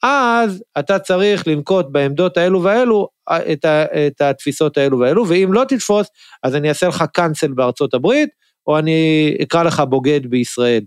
[0.03, 5.63] אז אתה צריך לנקוט בעמדות האלו והאלו את, ה, את התפיסות האלו והאלו, ואם לא
[5.67, 6.07] תתפוס,
[6.43, 8.29] אז אני אעשה לך קאנצל בארצות הברית,
[8.67, 10.83] או אני אקרא לך בוגד בישראל,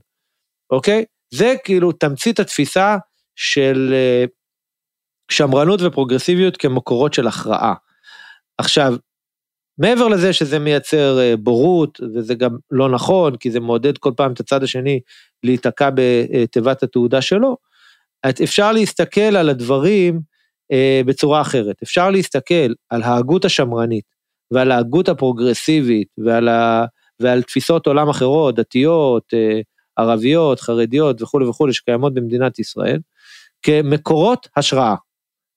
[0.70, 1.04] אוקיי?
[1.34, 2.96] זה כאילו תמצית התפיסה
[3.36, 4.24] של אה,
[5.30, 7.74] שמרנות ופרוגרסיביות כמקורות של הכרעה.
[8.58, 8.94] עכשיו,
[9.78, 14.32] מעבר לזה שזה מייצר אה, בורות, וזה גם לא נכון, כי זה מעודד כל פעם
[14.32, 15.00] את הצד השני
[15.42, 17.56] להיתקע בתיבת התעודה שלו,
[18.44, 20.20] אפשר להסתכל על הדברים
[20.72, 21.76] אה, בצורה אחרת.
[21.82, 24.04] אפשר להסתכל על ההגות השמרנית
[24.50, 26.84] ועל ההגות הפרוגרסיבית ועל, ה,
[27.20, 29.60] ועל תפיסות עולם אחרות, דתיות, אה,
[29.96, 32.98] ערביות, חרדיות וכולי וכולי, שקיימות במדינת ישראל,
[33.62, 34.94] כמקורות השראה,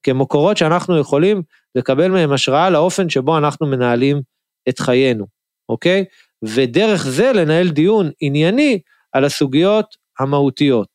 [0.04, 1.42] כמקורות שאנחנו יכולים
[1.76, 4.22] לקבל מהם השראה לאופן שבו אנחנו מנהלים
[4.70, 5.26] את חיינו,
[5.70, 6.06] אוקיי?
[6.44, 8.80] ודרך זה לנהל דיון ענייני
[9.12, 10.88] על הסוגיות המהותיות.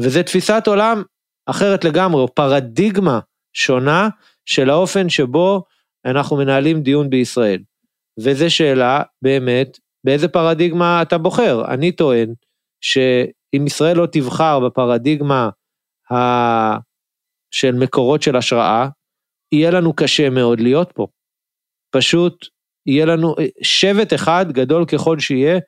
[0.00, 1.02] וזה תפיסת עולם
[1.46, 3.20] אחרת לגמרי, או פרדיגמה
[3.52, 4.08] שונה
[4.44, 5.64] של האופן שבו
[6.06, 7.62] אנחנו מנהלים דיון בישראל.
[8.20, 11.64] וזו שאלה באמת, באיזה פרדיגמה אתה בוחר?
[11.74, 12.34] אני טוען
[12.80, 15.48] שאם ישראל לא תבחר בפרדיגמה
[16.12, 16.16] ה...
[17.50, 18.88] של מקורות של השראה,
[19.52, 21.06] יהיה לנו קשה מאוד להיות פה.
[21.90, 22.46] פשוט
[22.86, 25.58] יהיה לנו, שבט אחד, גדול ככל שיהיה,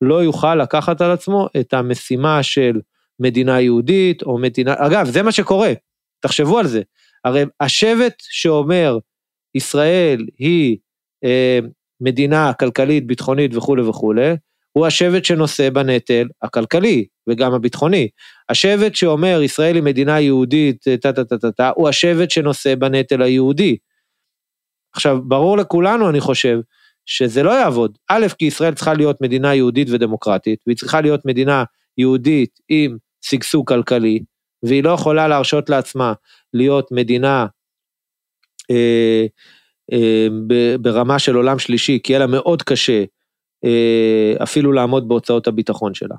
[0.00, 2.80] לא יוכל לקחת על עצמו את המשימה של
[3.20, 5.72] מדינה יהודית או מדינה, אגב, זה מה שקורה,
[6.20, 6.82] תחשבו על זה.
[7.24, 8.98] הרי השבט שאומר
[9.54, 10.76] ישראל היא
[11.24, 11.58] אה,
[12.00, 14.34] מדינה כלכלית, ביטחונית וכולי וכולי,
[14.72, 18.08] הוא השבט שנושא בנטל הכלכלי וגם הביטחוני.
[18.48, 23.22] השבט שאומר ישראל היא מדינה יהודית, טה טה טה טה טה, הוא השבט שנושא בנטל
[23.22, 23.76] היהודי.
[24.92, 26.58] עכשיו, ברור לכולנו, אני חושב,
[27.06, 27.98] שזה לא יעבוד.
[28.08, 31.64] א', כי ישראל צריכה להיות מדינה יהודית ודמוקרטית, והיא צריכה להיות מדינה
[31.98, 34.20] יהודית עם שגשוג כלכלי,
[34.62, 36.12] והיא לא יכולה להרשות לעצמה
[36.54, 37.46] להיות מדינה
[38.70, 39.26] אה,
[39.92, 40.26] אה,
[40.80, 43.04] ברמה של עולם שלישי, כי יהיה לה מאוד קשה
[43.64, 46.16] אה, אפילו לעמוד בהוצאות הביטחון שלה.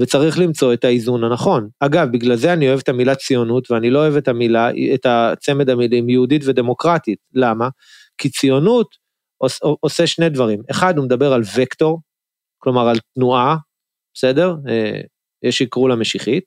[0.00, 1.68] וצריך למצוא את האיזון הנכון.
[1.80, 5.70] אגב, בגלל זה אני אוהב את המילה ציונות, ואני לא אוהב את המילה, את הצמד
[5.70, 7.18] המילים יהודית ודמוקרטית.
[7.34, 7.68] למה?
[8.18, 8.96] כי ציונות
[9.80, 10.62] עושה שני דברים.
[10.70, 12.00] אחד, הוא מדבר על וקטור,
[12.58, 13.56] כלומר על תנועה,
[14.14, 14.56] בסדר?
[14.68, 15.00] אה,
[15.42, 16.44] יש שיקראו לה משיחית.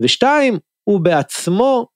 [0.00, 1.86] ושתיים, הוא בעצמו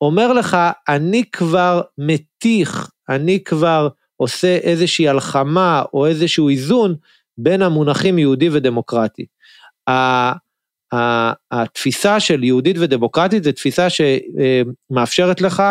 [0.00, 0.56] אומר לך,
[0.88, 6.94] אני כבר מתיך, אני כבר עושה איזושהי הלחמה או איזשהו איזון
[7.38, 9.26] בין המונחים יהודי ודמוקרטי.
[11.52, 15.62] התפיסה של יהודית ודמוקרטית זה תפיסה שמאפשרת לך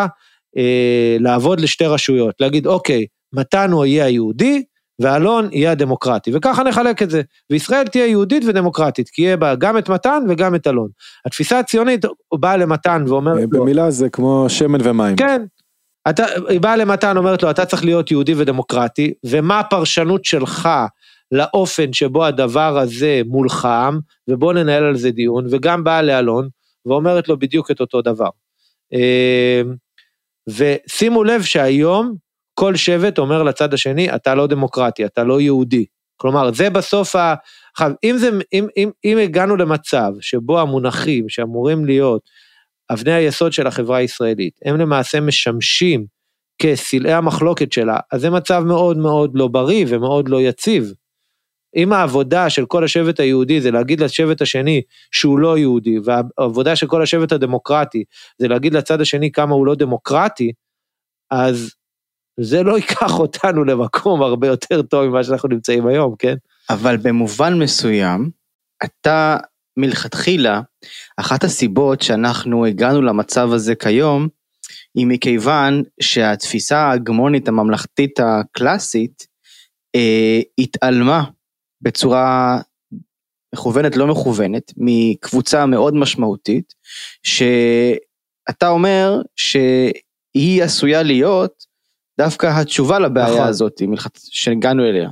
[0.56, 4.62] אה, לעבוד לשתי רשויות, להגיד אוקיי, מתן הוא יהיה היהודי
[5.00, 7.22] ואלון יהיה הדמוקרטי, וככה נחלק את זה.
[7.50, 10.88] וישראל תהיה יהודית ודמוקרטית, כי יהיה בה גם את מתן וגם את אלון.
[11.26, 13.60] התפיסה הציונית באה למתן ואומרת לו...
[13.60, 15.16] במילה זה כמו שמן ומים.
[15.16, 15.42] כן.
[16.10, 20.68] אתה, היא באה למתן, אומרת לו, אתה צריך להיות יהודי ודמוקרטי, ומה הפרשנות שלך
[21.32, 26.48] לאופן שבו הדבר הזה מולחם, ובוא ננהל על זה דיון, וגם באה לאלון,
[26.86, 28.28] ואומרת לו בדיוק את אותו דבר.
[28.92, 29.74] אמ,
[30.48, 32.14] ושימו לב שהיום
[32.54, 35.84] כל שבט אומר לצד השני, אתה לא דמוקרטי, אתה לא יהודי.
[36.16, 37.34] כלומר, זה בסוף ה...
[37.72, 42.22] עכשיו, אם, זה, אם, אם, אם הגענו למצב שבו המונחים שאמורים להיות
[42.90, 46.06] אבני היסוד של החברה הישראלית, הם למעשה משמשים
[46.62, 50.92] כסלעי המחלוקת שלה, אז זה מצב מאוד מאוד לא בריא ומאוד לא יציב.
[51.76, 56.86] אם העבודה של כל השבט היהודי זה להגיד לשבט השני שהוא לא יהודי, והעבודה של
[56.86, 58.04] כל השבט הדמוקרטי
[58.38, 60.52] זה להגיד לצד השני כמה הוא לא דמוקרטי,
[61.30, 61.74] אז
[62.40, 66.34] זה לא ייקח אותנו למקום הרבה יותר טוב ממה שאנחנו נמצאים היום, כן?
[66.70, 68.30] אבל במובן מסוים,
[68.84, 69.36] אתה
[69.76, 70.60] מלכתחילה,
[71.16, 74.28] אחת הסיבות שאנחנו הגענו למצב הזה כיום,
[74.94, 79.26] היא מכיוון שהתפיסה ההגמונית הממלכתית הקלאסית
[79.94, 81.24] אה, התעלמה
[81.82, 82.58] בצורה
[83.54, 86.74] מכוונת לא מכוונת מקבוצה מאוד משמעותית,
[87.22, 91.66] שאתה אומר שהיא עשויה להיות
[92.18, 93.48] דווקא התשובה לבעיה נכון.
[93.48, 93.80] הזאת
[94.30, 95.10] שהגענו אליה.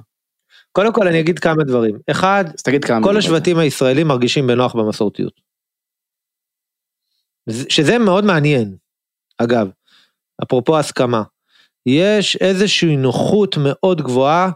[0.73, 1.99] קודם כל אני אגיד כמה דברים.
[2.11, 2.45] אחד,
[2.83, 5.41] כמה כל השבטים הישראלים מרגישים בנוח במסורתיות.
[7.69, 8.77] שזה מאוד מעניין,
[9.39, 9.69] אגב,
[10.43, 11.23] אפרופו הסכמה.
[11.87, 14.51] יש איזושהי נוחות מאוד גבוהה,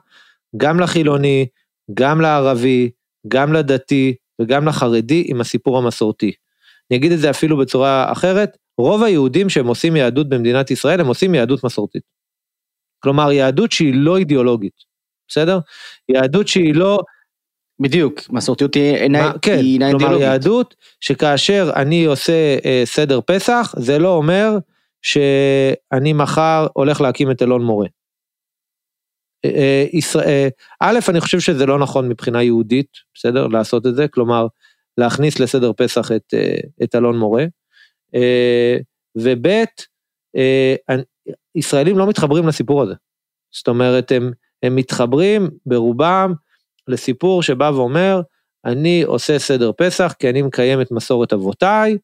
[0.56, 1.46] גם לחילוני,
[1.94, 2.90] גם לערבי,
[3.28, 6.32] גם לדתי וגם לחרדי עם הסיפור המסורתי.
[6.90, 11.06] אני אגיד את זה אפילו בצורה אחרת, רוב היהודים שהם עושים יהדות במדינת ישראל, הם
[11.06, 12.02] עושים יהדות מסורתית.
[13.02, 14.72] כלומר, יהדות שהיא לא אידיאולוגית.
[15.28, 15.58] בסדר?
[16.08, 17.00] יהדות שהיא לא...
[17.80, 20.06] בדיוק, מסורתיות היא אינה כן, אידיאולוגית.
[20.06, 24.58] כלומר יהדות שכאשר אני עושה אה, סדר פסח, זה לא אומר
[25.02, 27.86] שאני מחר הולך להקים את אלון מורה.
[29.44, 30.48] אה, אה, ישראל,
[30.80, 33.46] א', אני חושב שזה לא נכון מבחינה יהודית, בסדר?
[33.46, 34.46] לעשות את זה, כלומר,
[34.98, 36.34] להכניס לסדר פסח את,
[36.82, 37.44] את אלון מורה.
[39.16, 39.46] וב',
[41.54, 42.94] ישראלים לא מתחברים לסיפור הזה.
[43.54, 46.32] זאת אומרת, הם, הם מתחברים ברובם
[46.88, 48.20] לסיפור שבא ואומר,
[48.64, 51.98] אני עושה סדר פסח כי אני מקיים את מסורת אבותיי,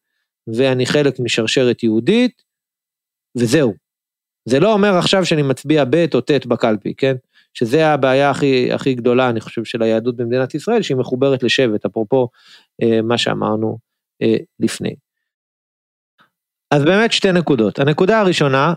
[0.47, 2.43] ואני חלק משרשרת יהודית,
[3.37, 3.84] וזהו.
[4.45, 7.15] זה לא אומר עכשיו שאני מצביע ב' או ט' בקלפי, כן?
[7.53, 12.29] שזה הבעיה הכי, הכי גדולה, אני חושב, של היהדות במדינת ישראל, שהיא מחוברת לשבט, אפרופו
[12.83, 13.77] אה, מה שאמרנו
[14.21, 14.95] אה, לפני.
[16.71, 17.79] אז באמת שתי נקודות.
[17.79, 18.73] הנקודה הראשונה,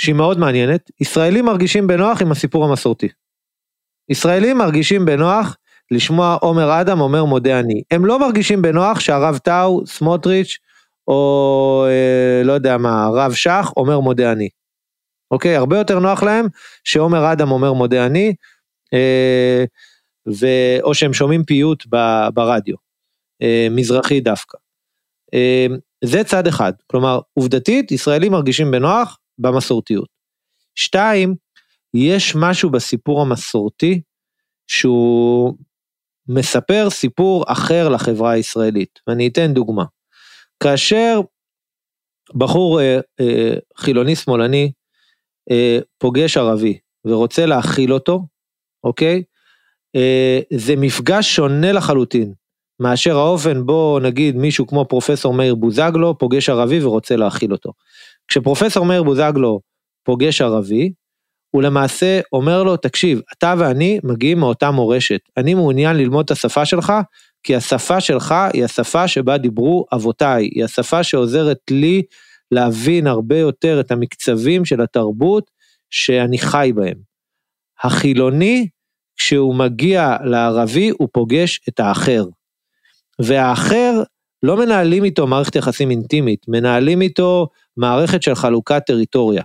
[0.00, 3.08] שהיא מאוד מעניינת, ישראלים מרגישים בנוח עם הסיפור המסורתי.
[4.08, 5.56] ישראלים מרגישים בנוח
[5.90, 7.82] לשמוע עומר אדם אומר מודה אני.
[7.90, 10.58] הם לא מרגישים בנוח שהרב טאו, סמוטריץ',
[11.08, 14.48] או אה, לא יודע מה, הרב שך אומר מודה אני.
[15.30, 15.56] אוקיי?
[15.56, 16.46] הרבה יותר נוח להם
[16.84, 18.34] שעומר אדם אומר מודה אני,
[18.94, 19.64] אה,
[20.28, 20.46] ו...
[20.82, 21.96] או שהם שומעים פיוט ב,
[22.34, 22.76] ברדיו,
[23.42, 24.58] אה, מזרחי דווקא.
[25.34, 25.66] אה,
[26.04, 30.08] זה צד אחד, כלומר עובדתית ישראלים מרגישים בנוח במסורתיות.
[30.74, 31.34] שתיים,
[31.94, 34.00] יש משהו בסיפור המסורתי
[34.66, 35.54] שהוא
[36.28, 39.84] מספר סיפור אחר לחברה הישראלית, ואני אתן דוגמה.
[40.62, 41.20] כאשר
[42.34, 44.72] בחור אה, אה, חילוני שמאלני
[45.50, 48.22] אה, פוגש ערבי ורוצה להכיל אותו,
[48.84, 49.22] אוקיי?
[49.96, 52.32] אה, זה מפגש שונה לחלוטין
[52.80, 57.72] מאשר האופן בו נגיד מישהו כמו פרופסור מאיר בוזגלו פוגש ערבי ורוצה להכיל אותו.
[58.28, 59.60] כשפרופסור מאיר בוזגלו
[60.04, 60.92] פוגש ערבי,
[61.50, 66.64] הוא למעשה אומר לו, תקשיב, אתה ואני מגיעים מאותה מורשת, אני מעוניין ללמוד את השפה
[66.64, 66.92] שלך,
[67.42, 72.02] כי השפה שלך היא השפה שבה דיברו אבותיי, היא השפה שעוזרת לי
[72.50, 75.50] להבין הרבה יותר את המקצבים של התרבות
[75.90, 76.98] שאני חי בהם.
[77.82, 78.68] החילוני,
[79.16, 82.24] כשהוא מגיע לערבי, הוא פוגש את האחר.
[83.18, 84.02] והאחר,
[84.42, 89.42] לא מנהלים איתו מערכת יחסים אינטימית, מנהלים איתו מערכת של חלוקת טריטוריה.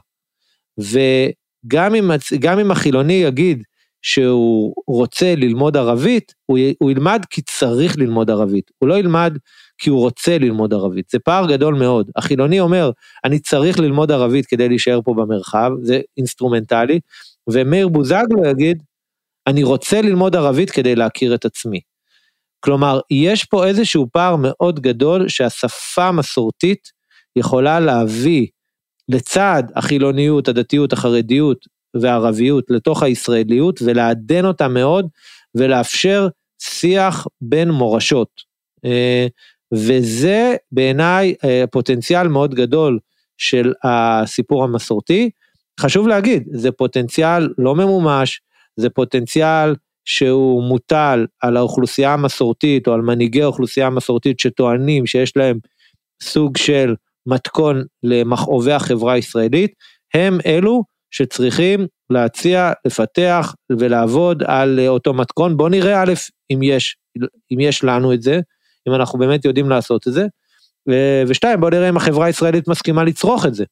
[0.77, 3.63] וגם אם, גם אם החילוני יגיד
[4.01, 9.37] שהוא רוצה ללמוד ערבית, הוא, הוא ילמד כי צריך ללמוד ערבית, הוא לא ילמד
[9.83, 12.11] כי הוא רוצה ללמוד ערבית, זה פער גדול מאוד.
[12.15, 12.91] החילוני אומר,
[13.25, 16.99] אני צריך ללמוד ערבית כדי להישאר פה במרחב, זה אינסטרומנטלי,
[17.49, 18.83] ומאיר בוזגלו יגיד,
[19.47, 21.79] אני רוצה ללמוד ערבית כדי להכיר את עצמי.
[22.59, 26.91] כלומר, יש פה איזשהו פער מאוד גדול שהשפה המסורתית
[27.35, 28.47] יכולה להביא
[29.09, 31.57] לצד החילוניות, הדתיות, החרדיות
[32.01, 35.07] והערביות לתוך הישראליות ולעדן אותה מאוד
[35.55, 36.27] ולאפשר
[36.61, 38.53] שיח בין מורשות.
[39.73, 42.99] אה, וזה בעיניי אה, פוטנציאל מאוד גדול
[43.37, 45.29] של הסיפור המסורתי.
[45.79, 48.41] חשוב להגיד, זה פוטנציאל לא ממומש,
[48.75, 55.59] זה פוטנציאל שהוא מוטל על האוכלוסייה המסורתית או על מנהיגי האוכלוסייה המסורתית שטוענים שיש להם
[56.23, 56.95] סוג של
[57.25, 59.73] מתכון למכאובי החברה הישראלית,
[60.13, 65.57] הם אלו שצריכים להציע, לפתח ולעבוד על אותו מתכון.
[65.57, 66.13] בואו נראה א',
[66.51, 66.97] אם יש,
[67.51, 68.39] אם יש לנו את זה,
[68.89, 70.25] אם אנחנו באמת יודעים לעשות את זה,
[71.27, 73.65] ושתיים, בוא נראה אם החברה הישראלית מסכימה לצרוך את זה.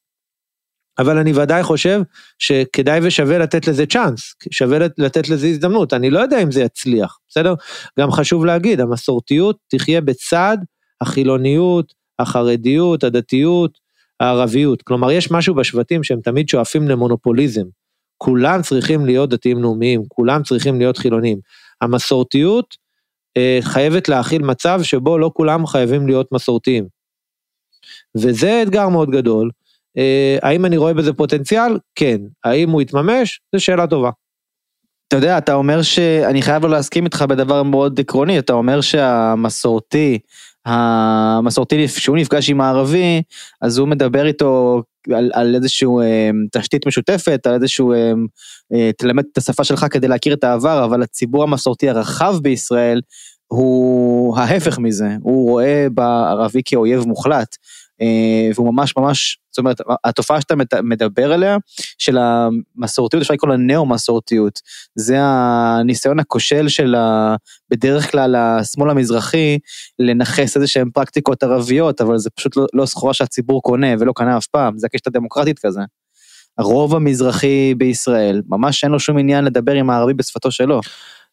[1.00, 2.02] אבל אני ודאי חושב
[2.40, 7.18] שכדאי ושווה לתת לזה צ'אנס, שווה לתת לזה הזדמנות, אני לא יודע אם זה יצליח,
[7.30, 7.54] בסדר?
[8.00, 10.58] גם חשוב להגיד, המסורתיות תחיה בצד
[11.02, 13.78] החילוניות, החרדיות, הדתיות,
[14.20, 14.82] הערביות.
[14.82, 17.66] כלומר, יש משהו בשבטים שהם תמיד שואפים למונופוליזם.
[18.18, 21.38] כולם צריכים להיות דתיים לאומיים, כולם צריכים להיות חילונים.
[21.82, 22.78] המסורתיות
[23.62, 26.86] חייבת להכיל מצב שבו לא כולם חייבים להיות מסורתיים.
[28.18, 29.50] וזה אתגר מאוד גדול.
[29.98, 31.78] אה, האם אני רואה בזה פוטנציאל?
[31.96, 32.18] כן.
[32.44, 33.42] האם הוא יתממש?
[33.56, 34.10] זו שאלה טובה.
[35.08, 40.20] אתה יודע, אתה אומר שאני חייב לא להסכים איתך בדבר מאוד עקרוני, אתה אומר שהמסורתי,
[40.66, 43.22] המסורתי, כשהוא נפגש עם הערבי,
[43.62, 44.82] אז הוא מדבר איתו
[45.14, 48.12] על, על איזשהו אה, תשתית משותפת, על איזשהו, אה,
[48.74, 53.02] אה, תלמד את השפה שלך כדי להכיר את העבר, אבל הציבור המסורתי הרחב בישראל
[53.48, 57.56] הוא ההפך מזה, הוא רואה בערבי כאויב מוחלט.
[58.02, 61.58] אה, והוא ממש ממש, זאת אומרת, התופעה שאתה מדבר עליה,
[61.98, 64.60] של המסורתיות, אפשר לקרוא לה נאו-מסורתיות,
[64.96, 67.36] זה הניסיון הכושל של ה...
[67.70, 69.58] בדרך כלל השמאל המזרחי,
[70.00, 74.38] לנכס איזה שהן פרקטיקות ערביות, אבל זה פשוט לא, לא סחורה שהציבור קונה ולא קנה
[74.38, 75.82] אף פעם, זה הקשת הדמוקרטית כזה.
[76.58, 80.82] הרוב המזרחי בישראל, ממש אין לו שום עניין לדבר עם הערבי בשפתו שלו.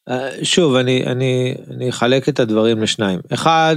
[0.08, 3.20] אה, שוב, אני, אני, אני אחלק את הדברים לשניים.
[3.32, 3.76] אחד,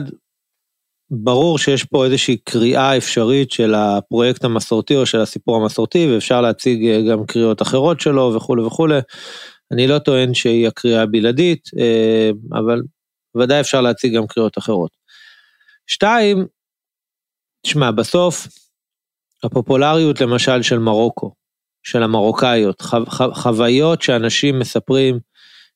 [1.12, 6.86] ברור שיש פה איזושהי קריאה אפשרית של הפרויקט המסורתי או של הסיפור המסורתי ואפשר להציג
[6.86, 9.00] אה, גם קריאות אחרות שלו וכולי וכולי.
[9.72, 12.82] אני לא טוען שהיא הקריאה הבלעדית, אה, אבל
[13.38, 14.92] ודאי אפשר להציג גם קריאות אחרות.
[15.88, 16.46] שתיים,
[17.66, 18.48] תשמע, בסוף
[19.44, 21.34] הפופולריות למשל של מרוקו,
[21.84, 25.20] של המרוקאיות, חו, חו, חוויות שאנשים מספרים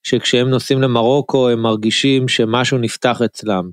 [0.04, 3.70] שכשהם נוסעים למרוקו הם מרגישים שמשהו נפתח אצלם.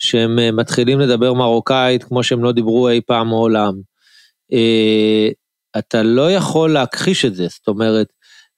[0.00, 3.74] שהם אה, מתחילים לדבר מרוקאית כמו שהם לא דיברו אי פעם מעולם.
[4.52, 5.28] אה,
[5.78, 8.06] אתה לא יכול להכחיש את זה, זאת אומרת,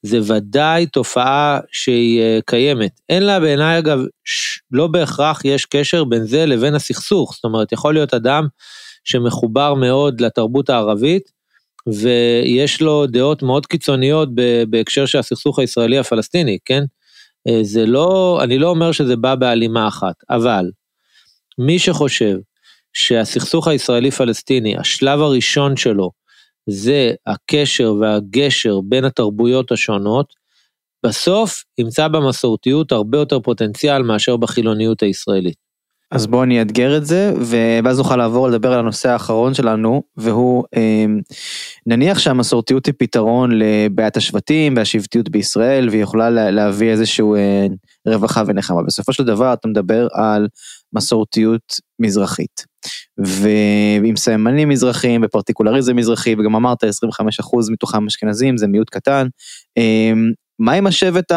[0.03, 3.01] זה ודאי תופעה שהיא אה, קיימת.
[3.09, 3.99] אין לה בעיניי אגב,
[4.70, 8.47] לא בהכרח יש קשר בין זה לבין הסכסוך, זאת אומרת, יכול להיות אדם
[9.05, 11.43] שמחובר מאוד לתרבות הערבית,
[11.86, 14.28] ויש לו דעות מאוד קיצוניות
[14.70, 16.82] בהקשר של הסכסוך הישראלי הפלסטיני, כן?
[17.62, 20.70] זה לא, אני לא אומר שזה בא בהלימה אחת, אבל
[21.59, 22.36] מי שחושב
[22.92, 26.11] שהסכסוך הישראלי-פלסטיני, השלב הראשון שלו,
[26.66, 30.34] זה הקשר והגשר בין התרבויות השונות,
[31.07, 35.72] בסוף ימצא במסורתיות הרבה יותר פוטנציאל מאשר בחילוניות הישראלית.
[36.12, 37.32] אז בואו אני אאתגר את זה,
[37.84, 41.20] ואז נוכל לעבור לדבר על הנושא האחרון שלנו, והוא אמ,
[41.86, 47.66] נניח שהמסורתיות היא פתרון לבעיית השבטים והשבטיות בישראל, והיא יכולה להביא איזשהו אה,
[48.07, 48.82] רווחה ונחמה.
[48.82, 50.48] בסופו של דבר אתה מדבר על
[50.93, 52.72] מסורתיות מזרחית.
[53.18, 56.86] ועם סממנים מזרחיים ופרטיקולריזם מזרחי, וגם אמרת 25%
[57.70, 59.26] מתוכם אשכנזים, זה מיעוט קטן.
[59.76, 61.32] אמ, מה עם השבט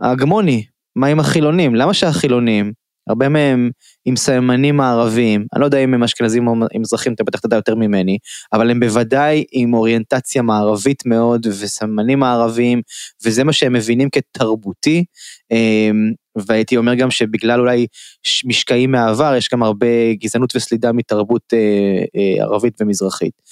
[0.00, 0.64] ההגמוני?
[0.96, 1.74] מה עם החילונים?
[1.74, 2.72] למה שהחילונים
[3.08, 3.70] הרבה מהם
[4.04, 7.74] עם סממנים מערביים, אני לא יודע אם הם אשכנזים או מזרחים, אתה בטח תדע יותר
[7.74, 8.18] ממני,
[8.52, 12.82] אבל הם בוודאי עם אוריינטציה מערבית מאוד וסממנים מערביים,
[13.24, 15.04] וזה מה שהם מבינים כתרבותי,
[15.50, 17.86] אמ, והייתי אומר גם שבגלל אולי
[18.44, 23.42] משקעים מהעבר, יש גם הרבה גזענות וסלידה מתרבות אה, אה, ערבית ומזרחית.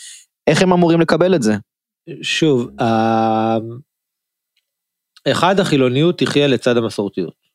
[0.47, 1.55] איך הם אמורים לקבל את זה?
[2.23, 2.69] שוב,
[5.29, 7.49] אחד, החילוניות תחיה לצד המסורתיות.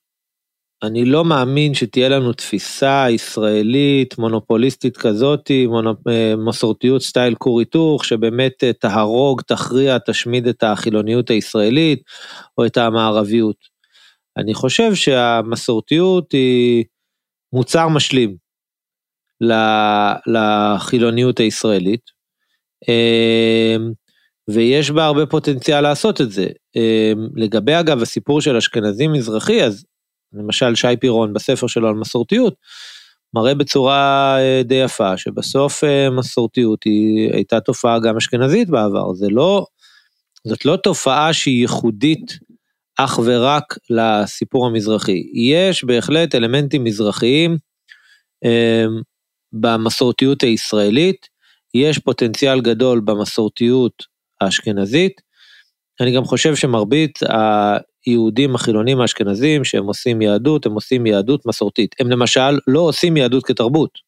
[0.84, 6.08] אני לא מאמין שתהיה לנו תפיסה ישראלית מונופוליסטית כזאתי, מונופ...
[6.08, 12.04] אה, מסורתיות סטייל כור היתוך, שבאמת אה, תהרוג, תכריע, תשמיד את החילוניות הישראלית
[12.58, 13.73] או את המערביות.
[14.38, 16.86] אני חושב שהמסורתיות היא
[17.54, 18.36] מוצר משלים
[20.28, 22.02] לחילוניות הישראלית,
[22.90, 23.76] אה,
[24.50, 26.48] ויש בה הרבה פוטנציאל לעשות את זה.
[27.36, 29.86] לגבי אגב הסיפור של אשכנזי מזרחי, אז
[30.34, 32.56] למשל שי פירון בספר שלו על מסורתיות,
[33.34, 39.28] מראה בצורה אה, די יפה שבסוף אה, מסורתיות היא הייתה תופעה גם אשכנזית בעבר, זה
[39.30, 39.66] לא,
[40.48, 42.40] זאת לא תופעה שהיא ייחודית
[42.98, 45.24] אך ורק לסיפור המזרחי.
[45.34, 47.58] יש בהחלט אלמנטים מזרחיים
[48.46, 48.86] אה,
[49.54, 51.28] במסורתיות הישראלית,
[51.74, 54.04] יש פוטנציאל גדול במסורתיות
[54.42, 55.22] האשכנזית.
[56.02, 57.20] אני גם חושב שמרבית
[58.06, 61.96] היהודים החילונים האשכנזים שהם עושים יהדות, הם עושים יהדות מסורתית.
[62.00, 64.00] הם למשל לא עושים יהדות כתרבות.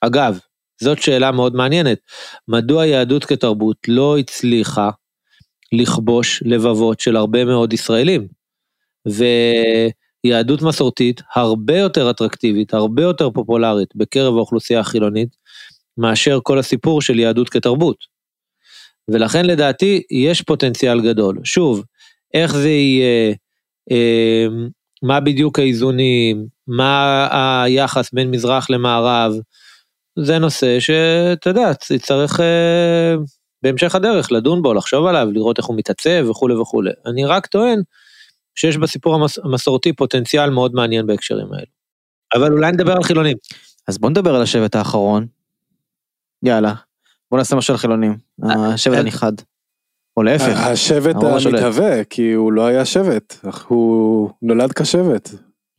[0.00, 0.38] אגב,
[0.82, 1.98] זאת שאלה מאוד מעניינת.
[2.48, 4.90] מדוע יהדות כתרבות לא הצליחה
[5.72, 8.28] לכבוש לבבות של הרבה מאוד ישראלים?
[9.08, 9.24] ו...
[10.24, 15.36] יהדות מסורתית הרבה יותר אטרקטיבית, הרבה יותר פופולרית בקרב האוכלוסייה החילונית,
[15.98, 17.96] מאשר כל הסיפור של יהדות כתרבות.
[19.08, 21.38] ולכן לדעתי יש פוטנציאל גדול.
[21.44, 21.84] שוב,
[22.34, 23.34] איך זה יהיה,
[23.90, 24.46] אה,
[25.02, 27.28] מה בדיוק האיזונים, מה
[27.64, 29.32] היחס בין מזרח למערב,
[30.18, 33.14] זה נושא שאתה יודע, צריך אה,
[33.62, 36.90] בהמשך הדרך לדון בו, לחשוב עליו, לראות איך הוא מתעצב וכולי וכולי.
[37.06, 37.82] אני רק טוען
[38.54, 41.66] שיש בסיפור המס, המסורתי פוטנציאל מאוד מעניין בהקשרים האלו.
[42.34, 43.36] אבל אולי נדבר על חילונים.
[43.88, 45.26] אז בוא נדבר על השבט האחרון.
[46.42, 46.74] יאללה,
[47.30, 49.32] בוא נעשה משהו על חילונים, השבט אה, הנכחד.
[50.16, 50.56] או להפך.
[50.56, 51.54] השבט הרוב השולט.
[51.54, 53.36] המתהווה, כי הוא לא היה שבט,
[53.68, 55.30] הוא נולד כשבט,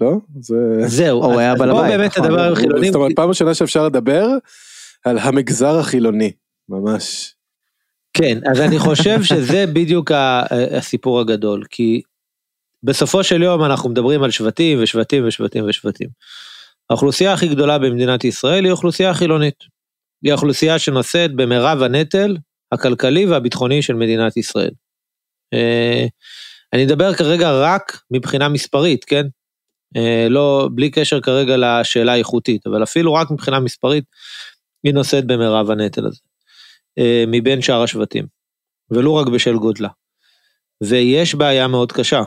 [0.02, 0.12] לא?
[0.40, 0.56] זה...
[0.88, 2.26] זהו, הוא היה בעל בוא הבית, באמת נכון.
[2.26, 2.92] נדבר על חילונים.
[2.92, 4.28] זאת אומרת, פעם ראשונה שאפשר לדבר
[5.06, 6.32] על המגזר החילוני,
[6.70, 7.36] ממש.
[8.22, 10.44] כן, אז אני חושב שזה בדיוק ה-
[10.78, 12.02] הסיפור הגדול, כי
[12.84, 16.10] בסופו של יום אנחנו מדברים על שבטים ושבטים ושבטים ושבטים.
[16.90, 19.56] האוכלוסייה הכי גדולה במדינת ישראל היא אוכלוסייה חילונית.
[20.24, 22.38] היא האוכלוסייה שנושאת במרב הנטל
[22.72, 24.72] הכלכלי והביטחוני של מדינת ישראל.
[25.54, 26.06] אה,
[26.74, 29.26] אני אדבר כרגע רק מבחינה מספרית, כן?
[29.96, 34.04] אה, לא, בלי קשר כרגע לשאלה האיכותית, אבל אפילו רק מבחינה מספרית,
[34.84, 36.31] היא נושאת במרב הנטל הזה.
[36.98, 38.26] אה, מבין שאר השבטים,
[38.92, 39.90] ולו רק בשל גודלה.
[40.84, 42.22] ויש בעיה מאוד קשה,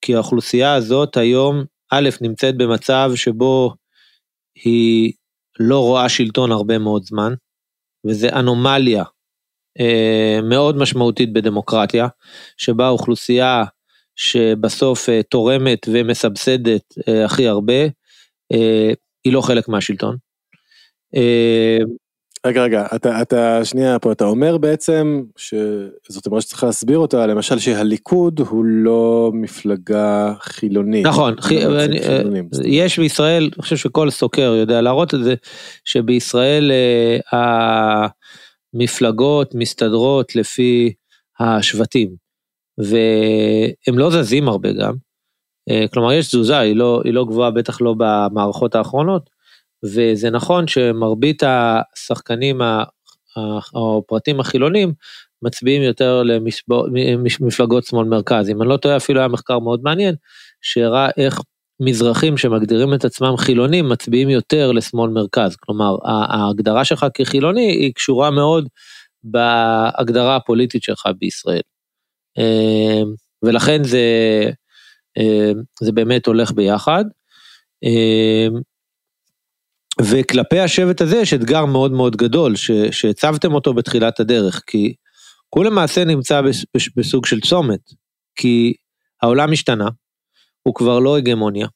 [0.00, 3.74] כי האוכלוסייה הזאת היום, א', נמצאת במצב שבו
[4.64, 5.12] היא
[5.60, 7.34] לא רואה שלטון הרבה מאוד זמן,
[8.06, 9.04] וזה אנומליה
[9.80, 12.08] אה, מאוד משמעותית בדמוקרטיה,
[12.56, 13.64] שבה אוכלוסייה
[14.16, 17.82] שבסוף אה, תורמת ומסבסדת אה, הכי הרבה,
[18.52, 18.92] אה,
[19.24, 20.16] היא לא חלק מהשלטון.
[21.14, 21.78] אה,
[22.46, 27.58] רגע, רגע, אתה, אתה, שנייה פה, אתה אומר בעצם, שזאת אומרת שצריך להסביר אותה, למשל
[27.58, 31.06] שהליכוד הוא לא מפלגה חילונית.
[31.06, 32.48] נכון, לא חי- בעצם אני- חילונים.
[32.64, 35.34] יש בישראל, אני חושב שכל סוקר יודע להראות את זה,
[35.84, 36.70] שבישראל
[37.32, 38.06] אה,
[38.74, 40.92] המפלגות מסתדרות לפי
[41.40, 42.08] השבטים,
[42.78, 44.94] והם לא זזים הרבה גם.
[45.70, 49.30] אה, כלומר, יש תזוזה, היא לא, היא לא גבוהה, בטח לא במערכות האחרונות,
[49.84, 52.60] וזה נכון שמרבית השחקנים
[53.74, 54.92] או הפרטים החילונים
[55.42, 58.50] מצביעים יותר למפלגות שמאל מרכז.
[58.50, 60.14] אם אני לא טועה, אפילו היה מחקר מאוד מעניין,
[60.60, 61.40] שהראה איך
[61.80, 65.56] מזרחים שמגדירים את עצמם חילונים מצביעים יותר לשמאל מרכז.
[65.56, 68.68] כלומר, ההגדרה שלך כחילוני היא קשורה מאוד
[69.24, 71.60] בהגדרה הפוליטית שלך בישראל.
[72.38, 73.02] אה,
[73.42, 74.00] ולכן זה,
[75.18, 77.04] אה, זה באמת הולך ביחד.
[80.00, 82.56] וכלפי השבט הזה יש אתגר מאוד מאוד גדול
[82.90, 84.94] שהצבתם אותו בתחילת הדרך, כי
[85.48, 87.80] הוא למעשה נמצא בס, בס, בסוג של צומת,
[88.36, 88.74] כי
[89.22, 89.88] העולם השתנה,
[90.62, 91.66] הוא כבר לא הגמוניה.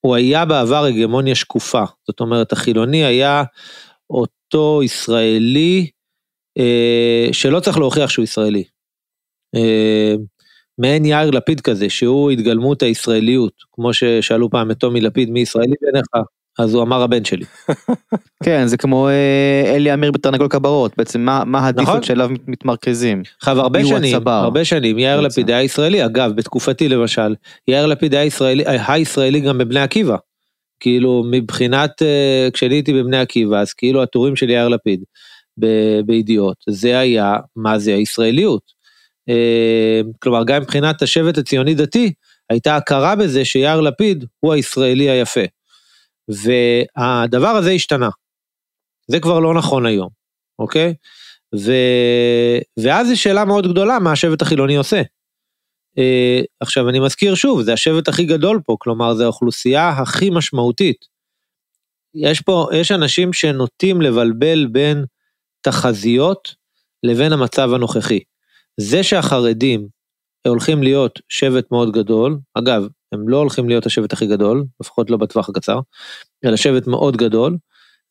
[0.00, 3.42] הוא היה בעבר הגמוניה שקופה, זאת אומרת החילוני היה
[4.10, 5.90] אותו ישראלי
[6.58, 8.64] אה, שלא צריך להוכיח שהוא ישראלי.
[9.54, 10.14] אה,
[10.78, 15.74] מעין יאיר לפיד כזה, שהוא התגלמות הישראליות, כמו ששאלו פעם את טומי לפיד, מי ישראלי
[15.80, 16.06] בעיניך?
[16.58, 17.44] אז הוא אמר הבן שלי.
[18.44, 21.68] כן, זה כמו אה, אלי אמיר בתרנגול כברות, בעצם מה מה נכון.
[21.68, 23.22] הדיפולט שאליו מת- מתמרכזים.
[23.38, 24.30] עכשיו הרבה שנים, הצבר?
[24.30, 25.20] הרבה שנים, יאיר.
[25.20, 27.34] לפיד היה ישראלי, אגב, בתקופתי למשל,
[27.68, 30.16] יאיר לפיד היה ישראלי, היה ישראלי גם בבני עקיבא.
[30.80, 35.04] כאילו מבחינת, אה, כשאני הייתי בבני עקיבא, אז כאילו הטורים של יאיר לפיד
[36.06, 38.62] בידיעות, זה היה, מה זה הישראליות.
[39.28, 42.12] אה, כלומר, גם מבחינת השבט הציוני דתי,
[42.50, 45.40] הייתה הכרה בזה שיאיר לפיד הוא הישראלי היפה.
[46.28, 48.08] והדבר הזה השתנה.
[49.06, 50.08] זה כבר לא נכון היום,
[50.58, 50.94] אוקיי?
[51.56, 51.72] ו...
[52.82, 55.02] ואז זו שאלה מאוד גדולה, מה השבט החילוני עושה.
[55.98, 61.04] אה, עכשיו, אני מזכיר שוב, זה השבט הכי גדול פה, כלומר, זו האוכלוסייה הכי משמעותית.
[62.14, 65.04] יש פה, יש אנשים שנוטים לבלבל בין
[65.60, 66.54] תחזיות
[67.02, 68.20] לבין המצב הנוכחי.
[68.80, 69.88] זה שהחרדים
[70.48, 75.16] הולכים להיות שבט מאוד גדול, אגב, הם לא הולכים להיות השבט הכי גדול, לפחות לא
[75.16, 75.80] בטווח הקצר,
[76.44, 77.56] אלא שבט מאוד גדול,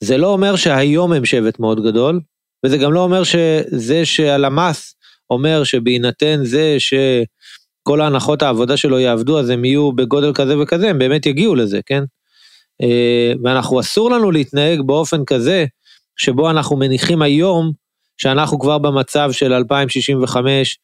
[0.04, 2.20] זה לא אומר שהיום הם שבט מאוד גדול,
[2.66, 4.96] וזה גם לא אומר שזה שהלמ"ס
[5.30, 11.00] אומר שבהינתן זה שכל ההנחות העבודה שלו יעבדו, אז הם יהיו בגודל כזה וכזה, הם
[11.00, 12.04] באמת יגיעו לזה, כן?
[12.82, 15.66] אה, ואנחנו אסור לנו להתנהג באופן כזה,
[16.18, 17.72] שבו אנחנו מניחים היום
[18.18, 20.80] שאנחנו כבר במצב של 2065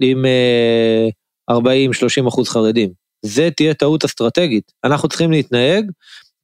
[0.00, 0.24] עם
[1.50, 1.54] 40-30
[2.28, 2.90] אחוז חרדים.
[3.22, 4.72] זה תהיה טעות אסטרטגית.
[4.84, 5.90] אנחנו צריכים להתנהג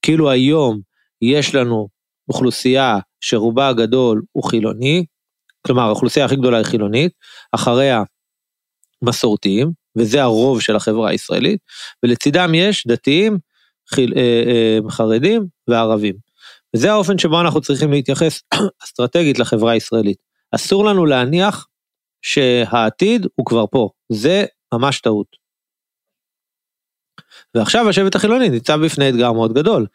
[0.02, 0.80] כאילו היום
[1.22, 1.88] יש לנו
[2.28, 5.04] אוכלוסייה שרובה הגדול הוא חילוני,
[5.66, 7.12] כלומר האוכלוסייה הכי גדולה היא חילונית,
[7.52, 8.02] אחריה
[9.02, 11.60] מסורתיים, וזה הרוב של החברה הישראלית,
[12.02, 13.38] ולצידם יש דתיים,
[13.94, 16.14] חיל, אה, אה, חרדים וערבים.
[16.76, 18.42] וזה האופן שבו אנחנו צריכים להתייחס
[18.84, 20.18] אסטרטגית לחברה הישראלית.
[20.54, 21.66] אסור לנו להניח
[22.22, 24.44] שהעתיד הוא כבר פה, זה
[24.74, 25.26] ממש טעות.
[27.54, 29.86] ועכשיו השבט החילוני ניצב בפני אתגר מאוד גדול,